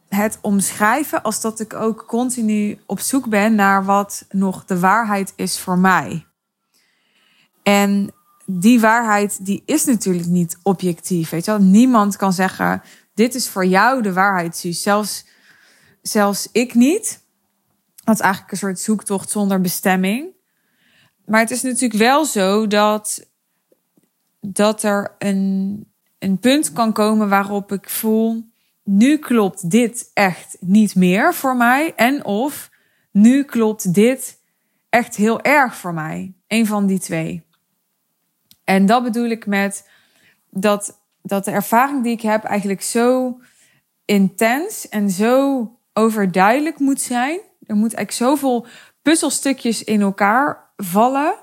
het 0.08 0.38
omschrijven 0.40 1.22
als 1.22 1.40
dat 1.40 1.60
ik 1.60 1.74
ook 1.74 2.04
continu 2.06 2.78
op 2.86 3.00
zoek 3.00 3.28
ben 3.28 3.54
naar 3.54 3.84
wat 3.84 4.26
nog 4.28 4.64
de 4.64 4.78
waarheid 4.78 5.32
is 5.36 5.58
voor 5.58 5.78
mij. 5.78 6.26
En 7.62 8.14
die 8.46 8.80
waarheid 8.80 9.46
die 9.46 9.62
is 9.64 9.84
natuurlijk 9.84 10.26
niet 10.26 10.58
objectief. 10.62 11.30
Weet 11.30 11.44
je 11.44 11.50
wel? 11.50 11.60
Niemand 11.60 12.16
kan 12.16 12.32
zeggen: 12.32 12.82
dit 13.14 13.34
is 13.34 13.48
voor 13.48 13.66
jou 13.66 14.02
de 14.02 14.12
waarheid, 14.12 14.66
Zelfs 14.70 15.24
zelfs 16.02 16.48
ik 16.52 16.74
niet. 16.74 17.24
Dat 18.04 18.14
is 18.14 18.20
eigenlijk 18.20 18.52
een 18.52 18.58
soort 18.58 18.80
zoektocht 18.80 19.30
zonder 19.30 19.60
bestemming. 19.60 20.34
Maar 21.24 21.40
het 21.40 21.50
is 21.50 21.62
natuurlijk 21.62 22.00
wel 22.00 22.24
zo 22.24 22.66
dat, 22.66 23.26
dat 24.52 24.82
er 24.82 25.14
een, 25.18 25.86
een 26.18 26.38
punt 26.38 26.72
kan 26.72 26.92
komen 26.92 27.28
waarop 27.28 27.72
ik 27.72 27.90
voel, 27.90 28.44
nu 28.84 29.18
klopt 29.18 29.70
dit 29.70 30.10
echt 30.14 30.56
niet 30.60 30.94
meer 30.94 31.34
voor 31.34 31.56
mij. 31.56 31.92
En 31.96 32.24
of 32.24 32.70
nu 33.10 33.44
klopt 33.44 33.94
dit 33.94 34.38
echt 34.88 35.16
heel 35.16 35.42
erg 35.42 35.76
voor 35.76 35.94
mij. 35.94 36.34
Een 36.46 36.66
van 36.66 36.86
die 36.86 36.98
twee. 36.98 37.44
En 38.64 38.86
dat 38.86 39.02
bedoel 39.02 39.28
ik 39.28 39.46
met 39.46 39.88
dat, 40.50 41.00
dat 41.22 41.44
de 41.44 41.50
ervaring 41.50 42.02
die 42.02 42.12
ik 42.12 42.20
heb 42.20 42.44
eigenlijk 42.44 42.82
zo 42.82 43.40
intens 44.04 44.88
en 44.88 45.10
zo 45.10 45.70
overduidelijk 45.92 46.78
moet 46.78 47.00
zijn. 47.00 47.40
Er 47.66 47.76
moet 47.76 47.94
eigenlijk 47.94 48.12
zoveel 48.12 48.66
puzzelstukjes 49.02 49.84
in 49.84 50.00
elkaar 50.00 50.70
vallen. 50.76 51.34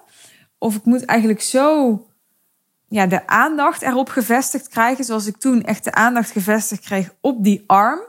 Of 0.57 0.75
ik 0.75 0.85
moet 0.85 1.05
eigenlijk 1.05 1.41
zo 1.41 1.99
ja, 2.93 3.07
de 3.07 3.27
aandacht 3.27 3.81
erop 3.81 4.09
gevestigd 4.09 4.67
krijgen. 4.67 5.03
Zoals 5.03 5.25
ik 5.25 5.37
toen 5.37 5.63
echt 5.63 5.83
de 5.83 5.91
aandacht 5.91 6.31
gevestigd 6.31 6.81
kreeg 6.81 7.13
op 7.21 7.43
die 7.43 7.63
arm. 7.67 7.99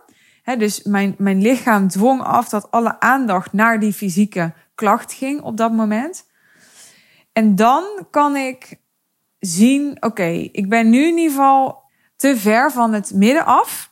dus 0.59 0.83
mijn, 0.83 1.15
mijn 1.19 1.43
lichaam 1.43 1.89
dwong 1.89 2.23
af 2.23 2.49
dat 2.49 2.71
alle 2.71 3.01
aandacht 3.01 3.53
naar 3.53 3.81
die 3.81 3.93
fysieke 3.93 4.53
klacht 4.75 5.13
ging 5.13 5.41
op 5.41 5.57
dat 5.57 5.73
moment. 5.73 6.27
En 7.33 7.57
dan 7.57 7.85
kan 8.11 8.37
ik 8.37 8.81
zien, 9.39 9.97
oké, 10.01 10.49
ik 10.53 10.69
ben 10.69 10.91
nu 10.91 11.07
in 11.07 11.17
ieder 11.17 11.31
geval 11.31 11.83
te 12.17 12.37
ver 12.37 12.73
van 12.73 12.93
het 12.93 13.13
midden 13.15 13.45
af 13.45 13.89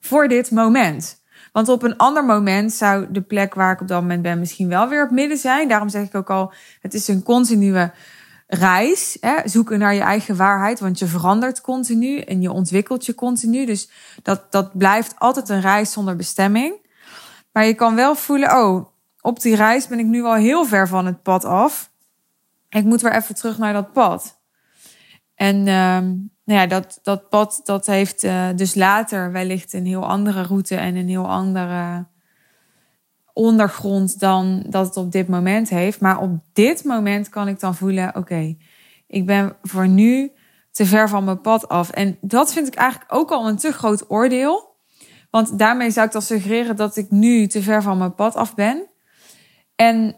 voor 0.00 0.28
dit 0.28 0.50
moment. 0.50 1.22
Want 1.52 1.68
op 1.68 1.82
een 1.82 1.96
ander 1.96 2.24
moment 2.24 2.72
zou 2.72 3.06
de 3.10 3.22
plek 3.22 3.54
waar 3.54 3.72
ik 3.72 3.80
op 3.80 3.88
dat 3.88 4.00
moment 4.00 4.22
ben 4.22 4.38
misschien 4.38 4.68
wel 4.68 4.88
weer 4.88 5.04
op 5.04 5.10
midden 5.10 5.38
zijn. 5.38 5.68
Daarom 5.68 5.88
zeg 5.88 6.06
ik 6.06 6.14
ook 6.14 6.30
al, 6.30 6.52
het 6.80 6.94
is 6.94 7.08
een 7.08 7.22
continue 7.22 7.90
reis. 8.54 9.16
Hè? 9.20 9.36
Zoeken 9.44 9.78
naar 9.78 9.94
je 9.94 10.00
eigen 10.00 10.36
waarheid, 10.36 10.80
want 10.80 10.98
je 10.98 11.06
verandert 11.06 11.60
continu 11.60 12.18
en 12.18 12.42
je 12.42 12.52
ontwikkelt 12.52 13.06
je 13.06 13.14
continu. 13.14 13.66
Dus 13.66 13.90
dat, 14.22 14.52
dat 14.52 14.78
blijft 14.78 15.14
altijd 15.18 15.48
een 15.48 15.60
reis 15.60 15.92
zonder 15.92 16.16
bestemming. 16.16 16.74
Maar 17.52 17.66
je 17.66 17.74
kan 17.74 17.94
wel 17.94 18.14
voelen, 18.14 18.56
oh, 18.56 18.86
op 19.20 19.40
die 19.40 19.56
reis 19.56 19.86
ben 19.86 19.98
ik 19.98 20.06
nu 20.06 20.22
al 20.22 20.34
heel 20.34 20.64
ver 20.64 20.88
van 20.88 21.06
het 21.06 21.22
pad 21.22 21.44
af. 21.44 21.90
Ik 22.68 22.84
moet 22.84 23.00
weer 23.00 23.14
even 23.14 23.34
terug 23.34 23.58
naar 23.58 23.72
dat 23.72 23.92
pad. 23.92 24.40
En 25.34 25.56
uh, 25.56 25.98
nou 26.44 26.60
ja, 26.60 26.66
dat, 26.66 26.98
dat 27.02 27.28
pad 27.28 27.60
dat 27.64 27.86
heeft 27.86 28.24
uh, 28.24 28.48
dus 28.56 28.74
later 28.74 29.32
wellicht 29.32 29.72
een 29.72 29.86
heel 29.86 30.06
andere 30.06 30.42
route 30.42 30.76
en 30.76 30.96
een 30.96 31.08
heel 31.08 31.30
andere 31.30 32.06
ondergrond 33.34 34.20
dan 34.20 34.64
dat 34.68 34.86
het 34.86 34.96
op 34.96 35.12
dit 35.12 35.28
moment 35.28 35.68
heeft. 35.68 36.00
Maar 36.00 36.20
op 36.20 36.30
dit 36.52 36.84
moment 36.84 37.28
kan 37.28 37.48
ik 37.48 37.60
dan 37.60 37.74
voelen: 37.74 38.16
oké, 38.16 38.56
ik 39.06 39.26
ben 39.26 39.56
voor 39.62 39.88
nu 39.88 40.32
te 40.70 40.86
ver 40.86 41.08
van 41.08 41.24
mijn 41.24 41.40
pad 41.40 41.68
af. 41.68 41.90
En 41.90 42.18
dat 42.20 42.52
vind 42.52 42.66
ik 42.66 42.74
eigenlijk 42.74 43.14
ook 43.14 43.30
al 43.30 43.48
een 43.48 43.56
te 43.56 43.72
groot 43.72 44.10
oordeel. 44.10 44.72
Want 45.30 45.58
daarmee 45.58 45.90
zou 45.90 46.06
ik 46.06 46.12
dan 46.12 46.22
suggereren 46.22 46.76
dat 46.76 46.96
ik 46.96 47.10
nu 47.10 47.46
te 47.46 47.62
ver 47.62 47.82
van 47.82 47.98
mijn 47.98 48.14
pad 48.14 48.34
af 48.34 48.54
ben. 48.54 48.86
En 49.76 50.16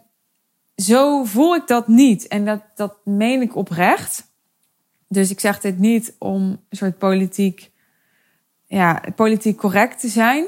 zo 0.76 1.24
voel 1.24 1.54
ik 1.54 1.66
dat 1.66 1.88
niet. 1.88 2.26
En 2.26 2.44
dat, 2.44 2.62
dat 2.74 2.98
meen 3.04 3.42
ik 3.42 3.56
oprecht. 3.56 4.34
Dus 5.08 5.30
ik 5.30 5.40
zeg 5.40 5.60
dit 5.60 5.78
niet 5.78 6.16
om 6.18 6.42
een 6.42 6.76
soort 6.76 6.98
politiek, 6.98 7.70
ja, 8.66 9.02
politiek 9.14 9.56
correct 9.56 10.00
te 10.00 10.08
zijn. 10.08 10.46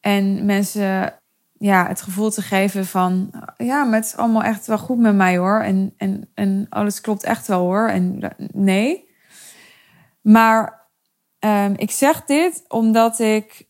En 0.00 0.44
mensen 0.44 1.21
ja, 1.62 1.86
het 1.86 2.02
gevoel 2.02 2.30
te 2.30 2.42
geven 2.42 2.86
van, 2.86 3.30
ja, 3.56 3.84
maar 3.84 3.94
het 3.94 4.04
is 4.04 4.16
allemaal 4.16 4.42
echt 4.42 4.66
wel 4.66 4.78
goed 4.78 4.98
met 4.98 5.14
mij 5.14 5.36
hoor. 5.36 5.60
En, 5.60 5.94
en, 5.96 6.30
en 6.34 6.66
alles 6.68 7.00
klopt 7.00 7.22
echt 7.22 7.46
wel 7.46 7.60
hoor. 7.60 7.88
En 7.88 8.34
nee. 8.52 9.08
Maar 10.22 10.88
um, 11.38 11.74
ik 11.76 11.90
zeg 11.90 12.24
dit 12.24 12.64
omdat 12.68 13.18
ik 13.18 13.68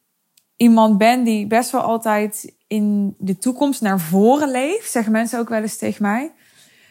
iemand 0.57 0.99
ben 0.99 1.25
die 1.25 1.47
best 1.47 1.71
wel 1.71 1.81
altijd 1.81 2.55
in 2.67 3.15
de 3.19 3.39
toekomst 3.39 3.81
naar 3.81 4.01
voren 4.01 4.51
leeft. 4.51 4.91
Zeggen 4.91 5.13
mensen 5.13 5.39
ook 5.39 5.49
wel 5.49 5.63
eens 5.63 5.77
tegen 5.77 6.03
mij. 6.03 6.33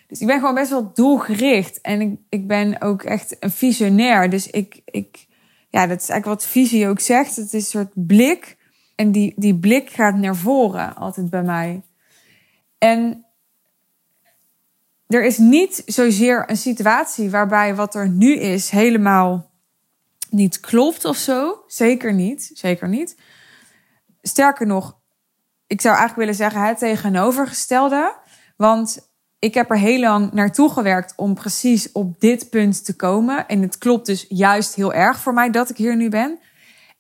Dus 0.08 0.22
ik 0.22 0.28
ben 0.28 0.40
gewoon 0.40 0.56
best 0.56 0.70
wel 0.70 0.92
doelgericht. 0.94 1.82
En 1.82 2.02
ik, 2.02 2.20
ik 2.30 2.48
ben 2.48 2.82
ook 2.82 3.04
echt 3.04 3.36
een 3.40 3.52
visionair. 3.52 4.30
Dus 4.30 4.48
ik, 4.48 4.82
ik, 4.86 5.28
ja, 5.70 5.88
dat 5.88 6.02
is 6.02 6.10
eigenlijk 6.10 6.42
wat 6.42 6.52
visie 6.52 6.88
ook 6.88 7.00
zegt. 7.00 7.36
Het 7.36 7.46
is 7.46 7.54
een 7.54 7.62
soort 7.62 7.92
blik. 7.94 8.60
En 8.96 9.12
die, 9.12 9.34
die 9.36 9.56
blik 9.56 9.90
gaat 9.90 10.16
naar 10.16 10.36
voren 10.36 10.96
altijd 10.96 11.30
bij 11.30 11.44
mij. 11.44 11.82
En 12.78 13.26
er 15.08 15.24
is 15.24 15.38
niet 15.38 15.84
zozeer 15.86 16.50
een 16.50 16.58
situatie 16.58 17.30
waarbij 17.30 17.76
wat 17.76 17.96
er 17.96 18.10
nu 18.10 18.36
is 18.36 18.70
helemaal 18.70 19.52
niet 20.30 20.60
klopt 20.60 21.06
of 21.06 21.18
zo. 21.18 21.64
Zeker 21.68 22.14
niet. 22.14 22.52
Zeker 22.54 22.88
niet. 22.88 23.18
Sterker 24.22 24.68
nog, 24.68 24.98
ik 25.68 25.82
zou 25.82 25.96
eigenlijk 25.96 26.28
willen 26.28 26.36
zeggen 26.36 26.68
het 26.68 26.78
tegenovergestelde. 26.78 28.16
Want 28.58 29.10
ik 29.40 29.54
heb 29.54 29.70
er 29.70 29.78
heel 29.78 30.00
lang 30.00 30.32
naartoe 30.32 30.70
gewerkt 30.70 31.14
om 31.16 31.34
precies 31.34 31.92
op 31.92 32.20
dit 32.20 32.50
punt 32.50 32.86
te 32.86 32.96
komen. 32.96 33.48
En 33.48 33.62
het 33.62 33.78
klopt 33.78 34.06
dus 34.06 34.26
juist 34.30 34.76
heel 34.76 34.94
erg 34.94 35.20
voor 35.20 35.34
mij 35.34 35.50
dat 35.50 35.70
ik 35.70 35.78
hier 35.78 35.96
nu 35.96 36.10
ben. 36.10 36.40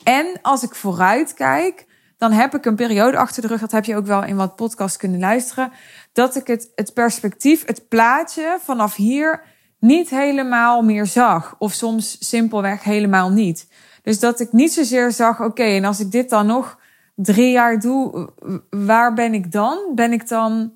En 0.03 0.39
als 0.41 0.63
ik 0.63 0.75
vooruit 0.75 1.33
kijk, 1.33 1.85
dan 2.17 2.31
heb 2.31 2.55
ik 2.55 2.65
een 2.65 2.75
periode 2.75 3.17
achter 3.17 3.41
de 3.41 3.47
rug. 3.47 3.59
Dat 3.59 3.71
heb 3.71 3.85
je 3.85 3.95
ook 3.95 4.05
wel 4.05 4.23
in 4.23 4.35
wat 4.35 4.55
podcasts 4.55 4.97
kunnen 4.97 5.19
luisteren. 5.19 5.71
Dat 6.13 6.35
ik 6.35 6.47
het, 6.47 6.71
het 6.75 6.93
perspectief, 6.93 7.65
het 7.65 7.87
plaatje 7.87 8.57
vanaf 8.61 8.95
hier 8.95 9.43
niet 9.79 10.09
helemaal 10.09 10.81
meer 10.81 11.05
zag. 11.05 11.55
Of 11.57 11.73
soms 11.73 12.17
simpelweg 12.19 12.83
helemaal 12.83 13.29
niet. 13.29 13.67
Dus 14.03 14.19
dat 14.19 14.39
ik 14.39 14.51
niet 14.51 14.73
zozeer 14.73 15.11
zag, 15.11 15.41
oké, 15.41 15.63
en 15.63 15.85
als 15.85 15.99
ik 15.99 16.11
dit 16.11 16.29
dan 16.29 16.45
nog 16.45 16.79
drie 17.15 17.51
jaar 17.51 17.79
doe, 17.79 18.29
waar 18.69 19.13
ben 19.13 19.33
ik 19.33 19.51
dan? 19.51 19.91
Ben 19.95 20.11
ik 20.11 20.27
dan 20.27 20.73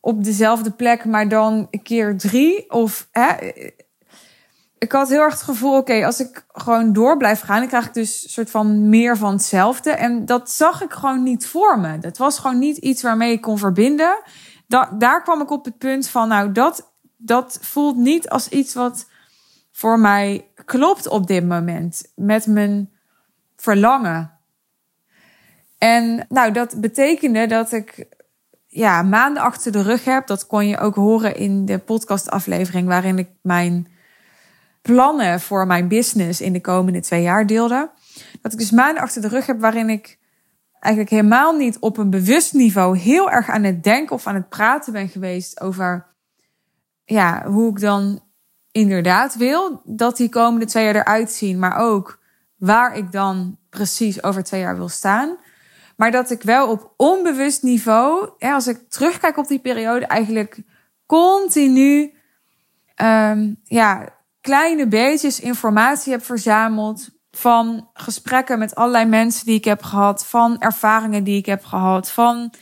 op 0.00 0.24
dezelfde 0.24 0.70
plek, 0.70 1.04
maar 1.04 1.28
dan 1.28 1.68
keer 1.82 2.18
drie? 2.18 2.70
Of 2.70 3.08
hè? 3.10 3.32
Ik 4.78 4.92
had 4.92 5.08
heel 5.08 5.20
erg 5.20 5.32
het 5.32 5.42
gevoel, 5.42 5.76
oké, 5.76 6.06
als 6.06 6.20
ik 6.20 6.44
gewoon 6.52 6.92
door 6.92 7.16
blijf 7.16 7.40
gaan, 7.40 7.58
dan 7.58 7.68
krijg 7.68 7.86
ik 7.86 7.94
dus 7.94 8.24
een 8.24 8.30
soort 8.30 8.50
van 8.50 8.88
meer 8.88 9.16
van 9.16 9.32
hetzelfde. 9.32 9.90
En 9.90 10.26
dat 10.26 10.50
zag 10.50 10.82
ik 10.82 10.92
gewoon 10.92 11.22
niet 11.22 11.46
voor 11.46 11.78
me. 11.78 11.98
Dat 11.98 12.18
was 12.18 12.38
gewoon 12.38 12.58
niet 12.58 12.76
iets 12.76 13.02
waarmee 13.02 13.32
ik 13.32 13.40
kon 13.40 13.58
verbinden. 13.58 14.22
Da 14.66 14.90
daar 14.98 15.22
kwam 15.22 15.40
ik 15.40 15.50
op 15.50 15.64
het 15.64 15.78
punt 15.78 16.08
van, 16.08 16.28
nou, 16.28 16.52
dat, 16.52 16.92
dat 17.16 17.58
voelt 17.60 17.96
niet 17.96 18.28
als 18.28 18.48
iets 18.48 18.74
wat 18.74 19.06
voor 19.72 19.98
mij 19.98 20.46
klopt 20.64 21.08
op 21.08 21.26
dit 21.26 21.46
moment. 21.46 22.12
Met 22.14 22.46
mijn 22.46 22.90
verlangen. 23.56 24.32
En 25.78 26.26
nou, 26.28 26.52
dat 26.52 26.80
betekende 26.80 27.46
dat 27.46 27.72
ik 27.72 28.06
ja, 28.66 29.02
maanden 29.02 29.42
achter 29.42 29.72
de 29.72 29.82
rug 29.82 30.04
heb. 30.04 30.26
Dat 30.26 30.46
kon 30.46 30.66
je 30.66 30.78
ook 30.78 30.94
horen 30.94 31.36
in 31.36 31.64
de 31.64 31.78
podcastaflevering 31.78 32.88
waarin 32.88 33.18
ik 33.18 33.28
mijn 33.42 33.96
plannen 34.92 35.40
voor 35.40 35.66
mijn 35.66 35.88
business 35.88 36.40
in 36.40 36.52
de 36.52 36.60
komende 36.60 37.00
twee 37.00 37.22
jaar 37.22 37.46
deelde. 37.46 37.90
Dat 38.42 38.52
ik 38.52 38.58
dus 38.58 38.70
maanden 38.70 39.02
achter 39.02 39.22
de 39.22 39.28
rug 39.28 39.46
heb 39.46 39.60
waarin 39.60 39.90
ik 39.90 40.18
eigenlijk 40.80 41.14
helemaal 41.14 41.56
niet 41.56 41.78
op 41.78 41.96
een 41.96 42.10
bewust 42.10 42.52
niveau 42.52 42.98
heel 42.98 43.30
erg 43.30 43.48
aan 43.48 43.62
het 43.62 43.84
denken 43.84 44.14
of 44.14 44.26
aan 44.26 44.34
het 44.34 44.48
praten 44.48 44.92
ben 44.92 45.08
geweest 45.08 45.60
over 45.60 46.06
ja, 47.04 47.44
hoe 47.46 47.70
ik 47.70 47.80
dan 47.80 48.20
inderdaad 48.70 49.36
wil 49.36 49.82
dat 49.84 50.16
die 50.16 50.28
komende 50.28 50.66
twee 50.66 50.84
jaar 50.84 50.94
eruit 50.94 51.30
zien, 51.30 51.58
maar 51.58 51.76
ook 51.76 52.18
waar 52.56 52.96
ik 52.96 53.12
dan 53.12 53.58
precies 53.70 54.22
over 54.22 54.42
twee 54.42 54.60
jaar 54.60 54.76
wil 54.76 54.88
staan. 54.88 55.36
Maar 55.96 56.10
dat 56.10 56.30
ik 56.30 56.42
wel 56.42 56.70
op 56.70 56.94
onbewust 56.96 57.62
niveau, 57.62 58.30
als 58.38 58.66
ik 58.66 58.78
terugkijk 58.88 59.36
op 59.36 59.48
die 59.48 59.58
periode, 59.58 60.06
eigenlijk 60.06 60.62
continu 61.06 62.14
um, 63.02 63.60
ja, 63.64 64.16
kleine 64.48 64.86
beetjes 64.86 65.40
informatie 65.40 66.12
heb 66.12 66.24
verzameld. 66.24 67.08
Van 67.30 67.90
gesprekken 67.92 68.58
met 68.58 68.74
allerlei 68.74 69.04
mensen 69.04 69.46
die 69.46 69.54
ik 69.54 69.64
heb 69.64 69.82
gehad. 69.82 70.26
Van 70.26 70.58
ervaringen 70.58 71.24
die 71.24 71.36
ik 71.36 71.46
heb 71.46 71.64
gehad. 71.64 72.10
Van 72.10 72.54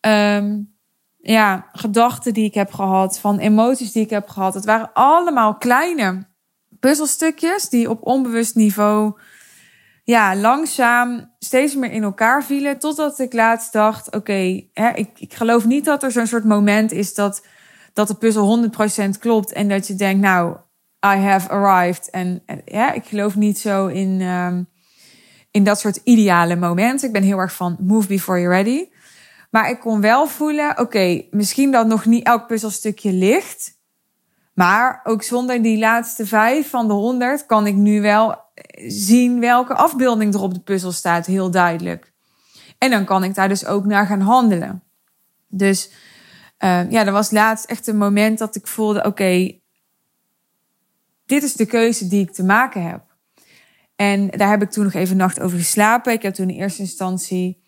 um, 0.00 0.76
ja, 1.18 1.68
gedachten 1.72 2.34
die 2.34 2.44
ik 2.44 2.54
heb 2.54 2.72
gehad. 2.72 3.18
Van 3.18 3.38
emoties 3.38 3.92
die 3.92 4.02
ik 4.02 4.10
heb 4.10 4.28
gehad. 4.28 4.54
Het 4.54 4.64
waren 4.64 4.90
allemaal 4.92 5.56
kleine 5.56 6.26
puzzelstukjes 6.80 7.68
die 7.68 7.90
op 7.90 8.06
onbewust 8.06 8.54
niveau 8.54 9.18
ja, 10.04 10.36
langzaam 10.36 11.34
steeds 11.38 11.74
meer 11.74 11.90
in 11.90 12.02
elkaar 12.02 12.44
vielen. 12.44 12.78
Totdat 12.78 13.18
ik 13.18 13.32
laatst 13.32 13.72
dacht: 13.72 14.14
oké, 14.14 14.62
ik, 14.94 15.10
ik 15.14 15.34
geloof 15.34 15.64
niet 15.64 15.84
dat 15.84 16.02
er 16.02 16.12
zo'n 16.12 16.26
soort 16.26 16.44
moment 16.44 16.92
is 16.92 17.14
dat, 17.14 17.46
dat 17.92 18.08
de 18.08 18.14
puzzel 18.14 18.70
100% 19.06 19.18
klopt. 19.18 19.52
En 19.52 19.68
dat 19.68 19.86
je 19.86 19.94
denkt: 19.94 20.20
nou, 20.20 20.56
I 21.04 21.16
have 21.16 21.48
arrived. 21.48 22.10
En, 22.10 22.42
ja, 22.64 22.92
ik 22.92 23.04
geloof 23.04 23.36
niet 23.36 23.58
zo 23.58 23.86
in, 23.86 24.20
um, 24.20 24.68
in 25.50 25.64
dat 25.64 25.80
soort 25.80 26.00
ideale 26.04 26.56
momenten. 26.56 27.06
Ik 27.06 27.12
ben 27.12 27.22
heel 27.22 27.38
erg 27.38 27.54
van 27.54 27.76
move 27.80 28.08
before 28.08 28.40
you're 28.40 28.54
ready. 28.54 28.88
Maar 29.50 29.70
ik 29.70 29.80
kon 29.80 30.00
wel 30.00 30.26
voelen, 30.26 30.78
oké, 30.78 31.22
misschien 31.30 31.70
dat 31.70 31.86
nog 31.86 32.04
niet 32.04 32.26
elk 32.26 32.46
puzzelstukje 32.46 33.12
ligt. 33.12 33.78
Maar 34.54 35.00
ook 35.04 35.22
zonder 35.22 35.62
die 35.62 35.78
laatste 35.78 36.26
vijf 36.26 36.70
van 36.70 36.88
de 36.88 36.92
honderd 36.92 37.46
kan 37.46 37.66
ik 37.66 37.74
nu 37.74 38.00
wel 38.00 38.42
zien 38.86 39.40
welke 39.40 39.74
afbeelding 39.74 40.34
er 40.34 40.42
op 40.42 40.54
de 40.54 40.60
puzzel 40.60 40.92
staat, 40.92 41.26
heel 41.26 41.50
duidelijk. 41.50 42.12
En 42.78 42.90
dan 42.90 43.04
kan 43.04 43.24
ik 43.24 43.34
daar 43.34 43.48
dus 43.48 43.66
ook 43.66 43.84
naar 43.84 44.06
gaan 44.06 44.20
handelen. 44.20 44.82
Dus 45.48 45.90
uh, 46.58 46.90
ja, 46.90 47.06
er 47.06 47.12
was 47.12 47.30
laatst 47.30 47.64
echt 47.64 47.86
een 47.86 47.96
moment 47.96 48.38
dat 48.38 48.56
ik 48.56 48.66
voelde, 48.66 49.04
oké, 49.04 49.58
dit 51.26 51.42
is 51.42 51.52
de 51.54 51.66
keuze 51.66 52.08
die 52.08 52.20
ik 52.20 52.32
te 52.32 52.44
maken 52.44 52.82
heb. 52.82 53.02
En 53.96 54.28
daar 54.28 54.50
heb 54.50 54.62
ik 54.62 54.70
toen 54.70 54.84
nog 54.84 54.94
even 54.94 55.16
nacht 55.16 55.40
over 55.40 55.58
geslapen. 55.58 56.12
Ik 56.12 56.22
heb 56.22 56.34
toen 56.34 56.50
in 56.50 56.60
eerste 56.60 56.82
instantie 56.82 57.62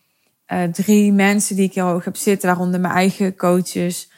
uh, 0.53 0.63
drie 0.63 1.13
mensen 1.13 1.57
die 1.57 1.65
ik 1.65 1.75
heel 1.75 1.87
hoog 1.87 2.05
heb 2.05 2.17
zitten, 2.17 2.49
waaronder 2.49 2.81
mijn 2.81 2.95
eigen 2.95 3.37
coaches. 3.37 4.11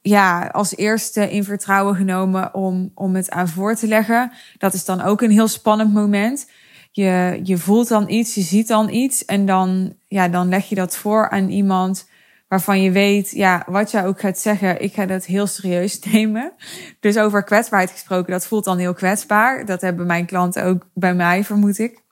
Ja, 0.00 0.46
als 0.46 0.76
eerste 0.76 1.30
in 1.30 1.44
vertrouwen 1.44 1.96
genomen 1.96 2.54
om, 2.54 2.90
om 2.94 3.14
het 3.14 3.30
aan 3.30 3.48
voor 3.48 3.74
te 3.74 3.86
leggen. 3.86 4.32
Dat 4.58 4.74
is 4.74 4.84
dan 4.84 5.00
ook 5.00 5.22
een 5.22 5.30
heel 5.30 5.48
spannend 5.48 5.92
moment. 5.92 6.50
Je, 6.92 7.40
je 7.42 7.58
voelt 7.58 7.88
dan 7.88 8.08
iets, 8.08 8.34
je 8.34 8.40
ziet 8.40 8.68
dan 8.68 8.88
iets. 8.88 9.24
En 9.24 9.46
dan, 9.46 9.94
ja, 10.08 10.28
dan 10.28 10.48
leg 10.48 10.68
je 10.68 10.74
dat 10.74 10.96
voor 10.96 11.30
aan 11.30 11.48
iemand 11.48 12.08
waarvan 12.54 12.82
je 12.82 12.90
weet, 12.90 13.30
ja, 13.30 13.62
wat 13.66 13.90
jij 13.90 14.06
ook 14.06 14.20
gaat 14.20 14.38
zeggen, 14.38 14.82
ik 14.82 14.94
ga 14.94 15.06
dat 15.06 15.24
heel 15.24 15.46
serieus 15.46 15.98
nemen. 16.12 16.52
Dus 17.00 17.16
over 17.18 17.44
kwetsbaarheid 17.44 17.90
gesproken, 17.90 18.32
dat 18.32 18.46
voelt 18.46 18.64
dan 18.64 18.78
heel 18.78 18.94
kwetsbaar. 18.94 19.66
Dat 19.66 19.80
hebben 19.80 20.06
mijn 20.06 20.26
klanten 20.26 20.64
ook 20.64 20.86
bij 20.92 21.14
mij, 21.14 21.44
vermoed 21.44 21.78
ik. 21.78 22.02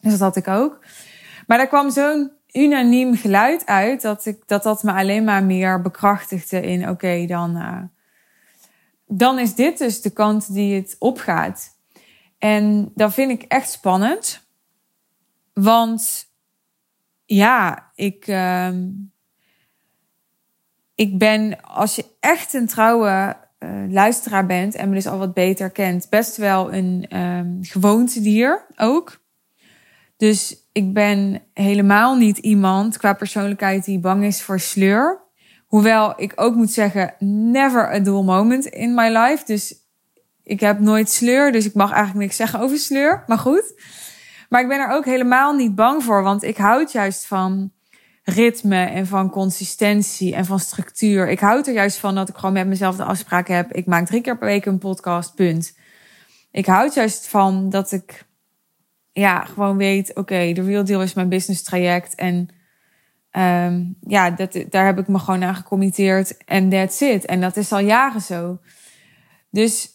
Dus 0.00 0.10
dat 0.10 0.20
had 0.20 0.36
ik 0.36 0.48
ook. 0.48 0.84
Maar 1.46 1.58
daar 1.58 1.68
kwam 1.68 1.90
zo'n 1.90 2.32
unaniem 2.52 3.16
geluid 3.16 3.66
uit 3.66 4.02
dat 4.02 4.26
ik 4.26 4.42
dat 4.46 4.62
dat 4.62 4.82
me 4.82 4.92
alleen 4.92 5.24
maar 5.24 5.44
meer 5.44 5.80
bekrachtigde 5.80 6.60
in 6.60 6.88
oké, 6.88 7.26
dan, 7.26 7.56
uh, 7.56 7.82
dan 9.06 9.38
is 9.38 9.54
dit 9.54 9.78
dus 9.78 10.02
de 10.02 10.10
kant 10.10 10.54
die 10.54 10.74
het 10.74 10.96
opgaat. 10.98 11.78
En 12.38 12.92
dat 12.94 13.14
vind 13.14 13.30
ik 13.30 13.42
echt 13.42 13.70
spannend. 13.70 14.46
Want 15.52 16.26
ja, 17.24 17.90
ik. 17.94 18.26
Uh, 18.26 18.68
ik 20.94 21.18
ben, 21.18 21.60
als 21.60 21.96
je 21.96 22.04
echt 22.20 22.54
een 22.54 22.66
trouwe 22.66 23.36
uh, 23.58 23.70
luisteraar 23.88 24.46
bent 24.46 24.74
en 24.74 24.88
me 24.88 24.94
dus 24.94 25.06
al 25.06 25.18
wat 25.18 25.34
beter 25.34 25.70
kent, 25.70 26.06
best 26.10 26.36
wel 26.36 26.72
een 26.72 27.18
um, 27.18 27.58
gewoontedier 27.62 28.66
ook. 28.76 29.22
Dus 30.16 30.68
ik 30.72 30.92
ben 30.92 31.42
helemaal 31.52 32.16
niet 32.16 32.38
iemand 32.38 32.96
qua 32.96 33.12
persoonlijkheid 33.12 33.84
die 33.84 33.98
bang 33.98 34.24
is 34.24 34.42
voor 34.42 34.60
sleur. 34.60 35.22
Hoewel 35.66 36.12
ik 36.16 36.32
ook 36.34 36.54
moet 36.54 36.72
zeggen, 36.72 37.14
never 37.52 37.92
a 37.94 37.98
dull 37.98 38.22
moment 38.22 38.66
in 38.66 38.94
my 38.94 39.08
life. 39.08 39.44
Dus 39.46 39.74
ik 40.42 40.60
heb 40.60 40.80
nooit 40.80 41.10
sleur, 41.10 41.52
dus 41.52 41.66
ik 41.66 41.74
mag 41.74 41.90
eigenlijk 41.90 42.20
niks 42.20 42.36
zeggen 42.36 42.60
over 42.60 42.78
sleur. 42.78 43.24
Maar 43.26 43.38
goed. 43.38 43.82
Maar 44.48 44.60
ik 44.60 44.68
ben 44.68 44.80
er 44.80 44.90
ook 44.90 45.04
helemaal 45.04 45.54
niet 45.54 45.74
bang 45.74 46.02
voor, 46.02 46.22
want 46.22 46.42
ik 46.42 46.56
houd 46.56 46.92
juist 46.92 47.26
van 47.26 47.72
ritme 48.24 48.84
en 48.84 49.06
van 49.06 49.30
consistentie 49.30 50.34
en 50.34 50.44
van 50.44 50.58
structuur. 50.58 51.28
Ik 51.28 51.40
houd 51.40 51.66
er 51.66 51.74
juist 51.74 51.98
van 51.98 52.14
dat 52.14 52.28
ik 52.28 52.36
gewoon 52.36 52.54
met 52.54 52.66
mezelf 52.66 52.96
de 52.96 53.04
afspraak 53.04 53.48
heb. 53.48 53.72
Ik 53.72 53.86
maak 53.86 54.06
drie 54.06 54.20
keer 54.20 54.38
per 54.38 54.46
week 54.46 54.64
een 54.64 54.78
podcast, 54.78 55.34
punt. 55.34 55.76
Ik 56.50 56.66
houd 56.66 56.94
juist 56.94 57.26
van 57.26 57.68
dat 57.70 57.92
ik 57.92 58.26
ja, 59.12 59.44
gewoon 59.44 59.76
weet, 59.76 60.16
oké, 60.16 60.52
de 60.52 60.62
real 60.62 60.84
deal 60.84 61.02
is 61.02 61.14
mijn 61.14 61.28
business 61.28 61.62
traject. 61.62 62.14
En 62.14 62.48
um, 63.30 63.96
ja, 64.00 64.30
dat, 64.30 64.64
daar 64.70 64.86
heb 64.86 64.98
ik 64.98 65.08
me 65.08 65.18
gewoon 65.18 65.44
aan 65.44 65.54
gecommitteerd 65.54 66.36
en 66.44 66.68
that's 66.68 67.00
it. 67.00 67.24
En 67.24 67.40
dat 67.40 67.56
is 67.56 67.72
al 67.72 67.78
jaren 67.78 68.20
zo. 68.20 68.58
Dus 69.50 69.92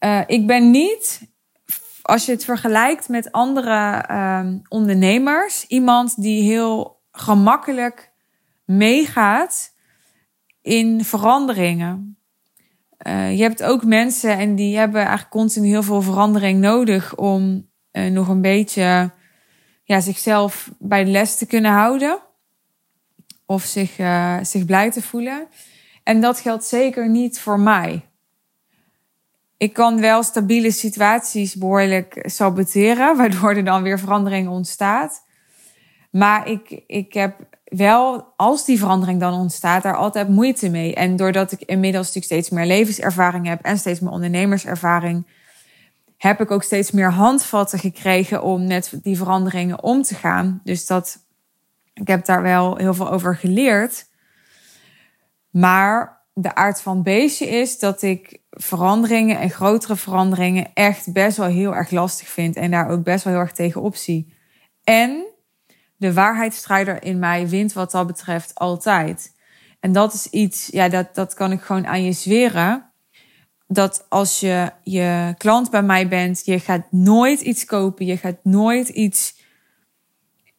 uh, 0.00 0.22
ik 0.26 0.46
ben 0.46 0.70
niet 0.70 1.28
als 2.06 2.26
je 2.26 2.32
het 2.32 2.44
vergelijkt 2.44 3.08
met 3.08 3.32
andere 3.32 4.04
um, 4.10 4.62
ondernemers, 4.68 5.66
iemand 5.66 6.22
die 6.22 6.42
heel 6.42 7.00
gemakkelijk 7.12 8.10
meegaat 8.64 9.74
in 10.62 11.04
veranderingen. 11.04 12.18
Uh, 13.06 13.36
je 13.36 13.42
hebt 13.42 13.62
ook 13.62 13.84
mensen 13.84 14.38
en 14.38 14.54
die 14.54 14.76
hebben 14.78 15.00
eigenlijk 15.00 15.30
continu 15.30 15.66
heel 15.66 15.82
veel 15.82 16.02
verandering 16.02 16.60
nodig 16.60 17.16
om 17.16 17.68
uh, 17.92 18.10
nog 18.10 18.28
een 18.28 18.40
beetje 18.40 19.10
ja, 19.84 20.00
zichzelf 20.00 20.70
bij 20.78 21.04
de 21.04 21.10
les 21.10 21.36
te 21.36 21.46
kunnen 21.46 21.70
houden. 21.70 22.18
Of 23.46 23.62
zich, 23.62 23.98
uh, 23.98 24.38
zich 24.42 24.64
blij 24.64 24.90
te 24.90 25.02
voelen. 25.02 25.46
En 26.02 26.20
dat 26.20 26.40
geldt 26.40 26.64
zeker 26.64 27.08
niet 27.08 27.40
voor 27.40 27.60
mij 27.60 28.05
ik 29.56 29.72
kan 29.72 30.00
wel 30.00 30.22
stabiele 30.22 30.70
situaties 30.70 31.54
behoorlijk 31.54 32.22
saboteren, 32.22 33.16
waardoor 33.16 33.54
er 33.54 33.64
dan 33.64 33.82
weer 33.82 33.98
verandering 33.98 34.48
ontstaat. 34.48 35.24
Maar 36.10 36.48
ik, 36.48 36.82
ik 36.86 37.12
heb 37.12 37.36
wel, 37.64 38.32
als 38.36 38.64
die 38.64 38.78
verandering 38.78 39.20
dan 39.20 39.34
ontstaat, 39.34 39.82
daar 39.82 39.96
altijd 39.96 40.28
moeite 40.28 40.70
mee. 40.70 40.94
En 40.94 41.16
doordat 41.16 41.52
ik 41.52 41.60
inmiddels 41.60 42.06
natuurlijk 42.06 42.32
steeds 42.32 42.50
meer 42.50 42.66
levenservaring 42.66 43.46
heb 43.46 43.62
en 43.62 43.78
steeds 43.78 44.00
meer 44.00 44.12
ondernemerservaring, 44.12 45.26
heb 46.16 46.40
ik 46.40 46.50
ook 46.50 46.62
steeds 46.62 46.90
meer 46.90 47.10
handvatten 47.10 47.78
gekregen 47.78 48.42
om 48.42 48.66
met 48.66 48.92
die 49.02 49.16
veranderingen 49.16 49.82
om 49.82 50.02
te 50.02 50.14
gaan. 50.14 50.60
Dus 50.64 50.86
dat, 50.86 51.18
ik 51.94 52.06
heb 52.06 52.24
daar 52.24 52.42
wel 52.42 52.76
heel 52.76 52.94
veel 52.94 53.10
over 53.10 53.36
geleerd. 53.36 54.06
Maar 55.50 56.22
de 56.32 56.54
aard 56.54 56.80
van 56.80 57.02
beestje 57.02 57.46
is 57.46 57.78
dat 57.78 58.02
ik 58.02 58.40
veranderingen 58.56 59.38
en 59.38 59.50
grotere 59.50 59.96
veranderingen 59.96 60.70
echt 60.74 61.12
best 61.12 61.36
wel 61.36 61.46
heel 61.46 61.74
erg 61.74 61.90
lastig 61.90 62.28
vind. 62.28 62.56
En 62.56 62.70
daar 62.70 62.88
ook 62.88 63.02
best 63.02 63.24
wel 63.24 63.32
heel 63.32 63.42
erg 63.42 63.52
tegen 63.52 63.82
opzie. 63.82 64.34
En 64.84 65.26
de 65.96 66.12
waarheidsstrijder 66.12 67.02
in 67.02 67.18
mij 67.18 67.48
wint 67.48 67.72
wat 67.72 67.90
dat 67.90 68.06
betreft 68.06 68.54
altijd. 68.54 69.34
En 69.80 69.92
dat 69.92 70.14
is 70.14 70.26
iets, 70.30 70.68
ja, 70.70 70.88
dat, 70.88 71.14
dat 71.14 71.34
kan 71.34 71.52
ik 71.52 71.60
gewoon 71.60 71.86
aan 71.86 72.02
je 72.02 72.12
zweren. 72.12 72.90
Dat 73.66 74.06
als 74.08 74.40
je 74.40 74.70
je 74.82 75.34
klant 75.38 75.70
bij 75.70 75.82
mij 75.82 76.08
bent, 76.08 76.44
je 76.44 76.60
gaat 76.60 76.86
nooit 76.90 77.40
iets 77.40 77.64
kopen, 77.64 78.06
je 78.06 78.16
gaat 78.16 78.38
nooit 78.42 78.88
iets 78.88 79.34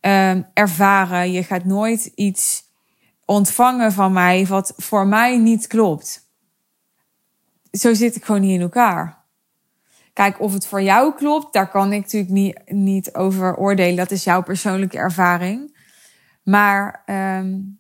um, 0.02 0.48
ervaren, 0.54 1.32
je 1.32 1.44
gaat 1.44 1.66
nooit 1.66 2.06
iets 2.06 2.64
ontvangen 3.26 3.92
van 3.92 4.14
mij 4.14 4.46
wat 4.46 4.74
voor 4.78 5.08
mij 5.08 5.38
niet 5.38 5.68
klopt. 5.68 6.27
Zo 7.72 7.94
zit 7.94 8.16
ik 8.16 8.26
gewoon 8.26 8.42
niet 8.42 8.54
in 8.54 8.62
elkaar. 8.62 9.26
Kijk, 10.14 10.40
of 10.40 10.54
het 10.54 10.68
voor 10.68 10.82
jou 10.82 11.14
klopt, 11.14 11.54
daar 11.54 11.70
kan 11.70 11.94
ik 11.94 12.02
natuurlijk 12.02 12.32
niet, 12.32 12.62
niet 12.66 13.14
over 13.14 13.58
oordelen. 13.58 13.96
Dat 13.96 14.12
is 14.12 14.24
jouw 14.24 14.44
persoonlijke 14.44 14.98
ervaring. 14.98 15.78
Maar 16.44 17.04
um, 17.06 17.80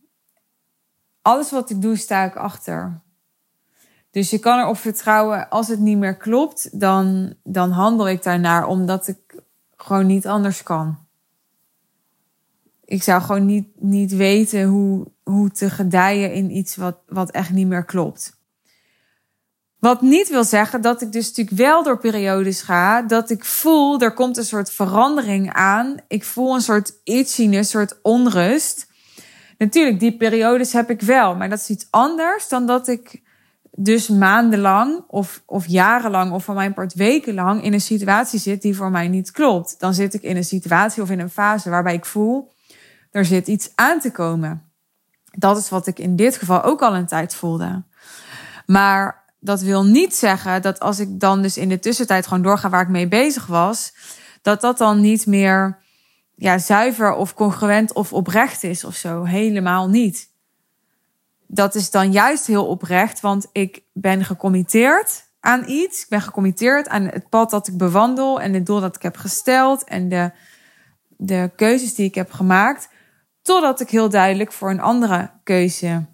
alles 1.21 1.51
wat 1.51 1.69
ik 1.69 1.81
doe, 1.81 1.95
sta 1.95 2.23
ik 2.23 2.35
achter. 2.35 3.01
Dus 4.11 4.29
je 4.29 4.39
kan 4.39 4.59
erop 4.59 4.77
vertrouwen, 4.77 5.49
als 5.49 5.67
het 5.67 5.79
niet 5.79 5.97
meer 5.97 6.17
klopt, 6.17 6.79
dan, 6.79 7.33
dan 7.43 7.71
handel 7.71 8.09
ik 8.09 8.23
daarnaar, 8.23 8.67
omdat 8.67 9.07
ik 9.07 9.41
gewoon 9.75 10.05
niet 10.05 10.27
anders 10.27 10.63
kan. 10.63 10.97
Ik 12.85 13.03
zou 13.03 13.21
gewoon 13.21 13.45
niet, 13.45 13.67
niet 13.81 14.11
weten 14.11 14.63
hoe, 14.63 15.11
hoe 15.23 15.51
te 15.51 15.69
gedijen 15.69 16.33
in 16.33 16.55
iets 16.55 16.75
wat, 16.75 16.97
wat 17.07 17.31
echt 17.31 17.51
niet 17.51 17.67
meer 17.67 17.85
klopt. 17.85 18.36
Wat 19.79 20.01
niet 20.01 20.29
wil 20.29 20.43
zeggen 20.43 20.81
dat 20.81 21.01
ik 21.01 21.11
dus 21.11 21.27
natuurlijk 21.27 21.57
wel 21.57 21.83
door 21.83 21.99
periodes 21.99 22.61
ga, 22.61 23.01
dat 23.01 23.29
ik 23.29 23.45
voel, 23.45 23.99
er 23.99 24.13
komt 24.13 24.37
een 24.37 24.45
soort 24.45 24.71
verandering 24.71 25.53
aan. 25.53 25.95
Ik 26.07 26.23
voel 26.23 26.55
een 26.55 26.61
soort 26.61 26.93
itchiness, 27.03 27.73
een 27.73 27.79
soort 27.79 27.99
onrust. 28.01 28.87
Natuurlijk, 29.57 29.99
die 29.99 30.17
periodes 30.17 30.73
heb 30.73 30.89
ik 30.89 31.01
wel, 31.01 31.35
maar 31.35 31.49
dat 31.49 31.59
is 31.59 31.69
iets 31.69 31.87
anders 31.89 32.47
dan 32.47 32.65
dat 32.65 32.87
ik 32.87 33.21
dus 33.71 34.07
maandenlang 34.07 35.03
of, 35.07 35.43
of 35.45 35.67
jarenlang 35.67 36.31
of 36.31 36.43
van 36.43 36.55
mijn 36.55 36.73
part 36.73 36.93
wekenlang 36.93 37.63
in 37.63 37.73
een 37.73 37.81
situatie 37.81 38.39
zit 38.39 38.61
die 38.61 38.75
voor 38.75 38.91
mij 38.91 39.07
niet 39.07 39.31
klopt. 39.31 39.79
Dan 39.79 39.93
zit 39.93 40.13
ik 40.13 40.21
in 40.21 40.35
een 40.37 40.43
situatie 40.43 41.01
of 41.01 41.09
in 41.09 41.19
een 41.19 41.29
fase 41.29 41.69
waarbij 41.69 41.93
ik 41.93 42.05
voel, 42.05 42.51
er 43.11 43.25
zit 43.25 43.47
iets 43.47 43.71
aan 43.75 43.99
te 43.99 44.11
komen. 44.11 44.71
Dat 45.31 45.57
is 45.57 45.69
wat 45.69 45.87
ik 45.87 45.99
in 45.99 46.15
dit 46.15 46.37
geval 46.37 46.63
ook 46.63 46.81
al 46.81 46.95
een 46.95 47.05
tijd 47.05 47.35
voelde. 47.35 47.83
Maar 48.65 49.25
dat 49.47 49.61
wil 49.61 49.85
niet 49.85 50.15
zeggen 50.15 50.61
dat 50.61 50.79
als 50.79 50.99
ik 50.99 51.19
dan 51.19 51.41
dus 51.41 51.57
in 51.57 51.69
de 51.69 51.79
tussentijd 51.79 52.27
gewoon 52.27 52.43
doorga 52.43 52.69
waar 52.69 52.81
ik 52.81 52.87
mee 52.87 53.07
bezig 53.07 53.45
was, 53.45 53.93
dat 54.41 54.61
dat 54.61 54.77
dan 54.77 55.01
niet 55.01 55.25
meer 55.25 55.77
ja, 56.35 56.57
zuiver 56.57 57.13
of 57.13 57.33
congruent 57.33 57.93
of 57.93 58.13
oprecht 58.13 58.63
is 58.63 58.83
of 58.83 58.95
zo. 58.95 59.23
Helemaal 59.23 59.89
niet. 59.89 60.29
Dat 61.47 61.75
is 61.75 61.91
dan 61.91 62.11
juist 62.11 62.47
heel 62.47 62.65
oprecht, 62.65 63.19
want 63.19 63.47
ik 63.51 63.81
ben 63.93 64.25
gecommitteerd 64.25 65.23
aan 65.39 65.69
iets. 65.69 66.01
Ik 66.03 66.09
ben 66.09 66.21
gecommitteerd 66.21 66.87
aan 66.87 67.03
het 67.03 67.29
pad 67.29 67.49
dat 67.49 67.67
ik 67.67 67.77
bewandel 67.77 68.41
en 68.41 68.53
het 68.53 68.65
doel 68.65 68.79
dat 68.79 68.95
ik 68.95 69.01
heb 69.01 69.17
gesteld 69.17 69.83
en 69.83 70.09
de, 70.09 70.31
de 71.07 71.51
keuzes 71.55 71.95
die 71.95 72.05
ik 72.05 72.15
heb 72.15 72.31
gemaakt. 72.31 72.89
Totdat 73.41 73.79
ik 73.79 73.89
heel 73.89 74.09
duidelijk 74.09 74.51
voor 74.51 74.69
een 74.69 74.81
andere 74.81 75.31
keuze 75.43 76.05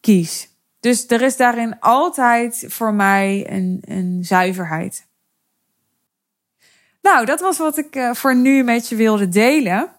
kies. 0.00 0.55
Dus 0.86 1.06
er 1.06 1.22
is 1.22 1.36
daarin 1.36 1.80
altijd 1.80 2.64
voor 2.68 2.94
mij 2.94 3.50
een, 3.50 3.82
een 3.84 4.24
zuiverheid. 4.24 5.06
Nou, 7.02 7.24
dat 7.24 7.40
was 7.40 7.58
wat 7.58 7.78
ik 7.78 7.96
uh, 7.96 8.14
voor 8.14 8.36
nu 8.36 8.62
met 8.62 8.88
je 8.88 8.96
wilde 8.96 9.28
delen. 9.28 9.90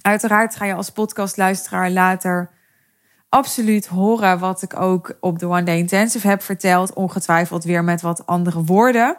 Uiteraard 0.00 0.56
ga 0.56 0.64
je 0.64 0.74
als 0.74 0.90
podcastluisteraar 0.90 1.90
later 1.90 2.50
absoluut 3.28 3.86
horen 3.86 4.38
wat 4.38 4.62
ik 4.62 4.80
ook 4.80 5.16
op 5.20 5.38
de 5.38 5.46
One 5.46 5.62
Day 5.62 5.78
Intensive 5.78 6.28
heb 6.28 6.42
verteld. 6.42 6.92
Ongetwijfeld 6.92 7.64
weer 7.64 7.84
met 7.84 8.00
wat 8.00 8.26
andere 8.26 8.64
woorden. 8.64 9.16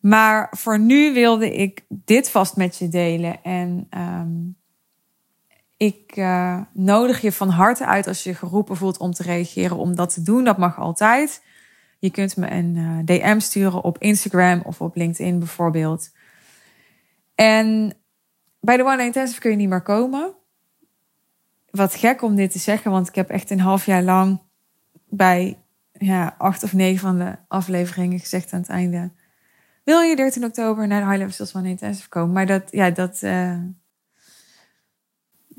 Maar 0.00 0.48
voor 0.50 0.78
nu 0.78 1.12
wilde 1.12 1.54
ik 1.54 1.84
dit 1.88 2.30
vast 2.30 2.56
met 2.56 2.78
je 2.78 2.88
delen. 2.88 3.42
En 3.42 3.88
um, 3.90 4.56
ik 5.76 6.16
uh, 6.16 6.60
nodig 6.72 7.20
je 7.20 7.32
van 7.32 7.48
harte 7.48 7.86
uit 7.86 8.06
als 8.06 8.22
je 8.22 8.34
geroepen 8.34 8.76
voelt 8.76 8.98
om 8.98 9.12
te 9.12 9.22
reageren, 9.22 9.76
om 9.76 9.94
dat 9.94 10.14
te 10.14 10.22
doen. 10.22 10.44
Dat 10.44 10.58
mag 10.58 10.78
altijd. 10.78 11.42
Je 11.98 12.10
kunt 12.10 12.36
me 12.36 12.50
een 12.50 12.76
uh, 12.76 12.98
DM 13.04 13.38
sturen 13.38 13.82
op 13.82 13.98
Instagram 13.98 14.60
of 14.64 14.80
op 14.80 14.96
LinkedIn 14.96 15.38
bijvoorbeeld. 15.38 16.10
En 17.34 17.94
bij 18.60 18.76
de 18.76 18.84
One 18.84 19.04
Intensive 19.04 19.40
kun 19.40 19.50
je 19.50 19.56
niet 19.56 19.68
meer 19.68 19.82
komen. 19.82 20.34
Wat 21.70 21.94
gek 21.94 22.22
om 22.22 22.34
dit 22.34 22.50
te 22.50 22.58
zeggen, 22.58 22.90
want 22.90 23.08
ik 23.08 23.14
heb 23.14 23.30
echt 23.30 23.50
een 23.50 23.60
half 23.60 23.86
jaar 23.86 24.02
lang 24.02 24.40
bij 25.08 25.58
ja, 25.92 26.34
acht 26.38 26.62
of 26.62 26.72
negen 26.72 26.98
van 26.98 27.18
de 27.18 27.36
afleveringen 27.48 28.18
gezegd 28.18 28.52
aan 28.52 28.60
het 28.60 28.68
einde. 28.68 29.12
Wil 29.84 30.00
je 30.00 30.16
13 30.16 30.44
oktober 30.44 30.86
naar 30.86 31.00
de 31.00 31.06
High 31.06 31.18
Level 31.18 31.32
Sales 31.32 31.54
One 31.54 31.68
Intensive 31.68 32.08
komen? 32.08 32.32
Maar 32.32 32.46
dat, 32.46 32.62
ja, 32.70 32.90
dat, 32.90 33.22
uh, 33.22 33.58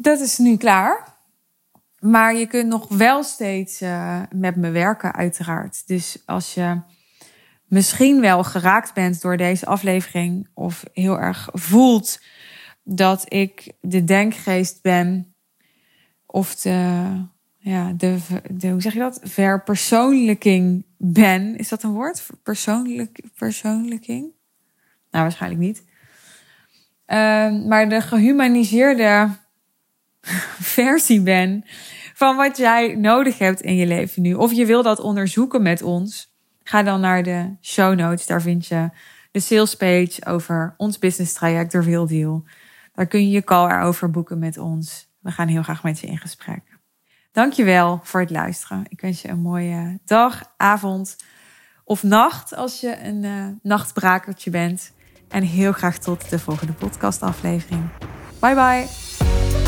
dat 0.06 0.20
is 0.20 0.38
nu 0.38 0.58
klaar. 0.58 1.14
Maar 2.00 2.36
je 2.36 2.46
kunt 2.46 2.68
nog 2.68 2.88
wel 2.88 3.24
steeds 3.24 3.82
uh, 3.82 4.22
met 4.36 4.56
me 4.56 4.70
werken, 4.70 5.14
uiteraard. 5.14 5.88
Dus 5.88 6.22
als 6.26 6.54
je 6.54 6.82
misschien 7.66 8.22
wel 8.22 8.44
geraakt 8.44 8.94
bent 8.94 9.22
door 9.22 9.38
deze 9.38 9.66
aflevering, 9.66 10.48
of 10.54 10.84
heel 10.94 11.20
erg 11.20 11.50
voelt 11.52 12.20
dat 12.84 13.34
ik 13.34 13.72
de 13.82 14.04
denkgeest 14.04 14.82
ben, 14.82 15.36
of 16.26 16.56
de, 16.56 17.02
ja, 17.58 17.94
de, 17.98 18.18
de 18.52 18.70
hoe 18.70 18.82
zeg 18.82 18.94
je 18.94 19.00
dat? 19.00 19.20
Verpersoonlijking 19.24 20.86
ben. 20.98 21.58
Is 21.58 21.70
dat 21.70 21.84
een 21.84 21.94
woord? 21.94 22.26
Persoonlijk, 22.44 23.20
persoonlijking? 23.36 24.22
Nou, 25.12 25.24
waarschijnlijk 25.24 25.62
niet. 25.62 25.84
Uh, 27.08 27.66
maar 27.68 27.90
de 27.90 28.02
gehumaniseerde 28.02 29.30
versie 30.76 31.22
ben 31.22 31.66
van 32.14 32.36
wat 32.36 32.58
jij 32.58 32.96
nodig 32.96 33.38
hebt 33.38 33.62
in 33.62 33.76
je 33.76 33.86
leven 33.86 34.22
nu. 34.22 34.34
Of 34.34 34.54
je 34.54 34.66
wil 34.66 34.84
dat 34.84 35.00
onderzoeken 35.00 35.62
met 35.62 35.82
ons. 35.82 36.34
Ga 36.64 36.84
dan 36.84 37.00
naar 37.00 37.24
de 37.24 37.56
show 37.62 37.96
notes. 37.96 38.26
Daar 38.26 38.42
vind 38.42 38.68
je 38.68 38.90
de 39.32 39.40
sales 39.40 39.76
page 39.76 40.26
over 40.26 40.74
ons 40.78 41.00
business 41.00 41.34
traject, 41.34 41.72
de 41.72 41.82
Real 41.82 42.08
Deal. 42.08 42.44
Daar 42.94 43.08
kun 43.08 43.22
je 43.22 43.30
je 43.30 43.44
call 43.44 43.70
erover 43.70 44.12
boeken 44.12 44.40
met 44.40 44.58
ons. 44.58 45.10
We 45.20 45.32
gaan 45.32 45.48
heel 45.48 45.64
graag 45.64 45.84
met 45.84 46.00
je 46.00 46.08
in 46.08 46.18
gesprek. 46.18 46.62
Dankjewel 47.32 48.00
voor 48.04 48.20
het 48.20 48.30
luisteren. 48.30 48.86
Ik 48.88 49.02
wens 49.02 49.22
je 49.22 49.28
een 49.28 49.42
mooie 49.42 50.00
dag, 50.06 50.54
avond 50.58 51.16
of 51.84 52.04
nacht 52.04 52.56
als 52.56 52.80
je 52.80 53.04
een 53.04 53.24
uh, 53.24 53.48
nachtbrakertje 53.62 54.50
bent. 54.50 54.94
En 55.30 55.44
heel 55.44 55.72
graag 55.72 55.98
tot 55.98 56.30
de 56.30 56.40
volgende 56.40 56.74
podcastaflevering. 56.74 57.84
Bye 58.40 58.54
bye. 58.56 59.65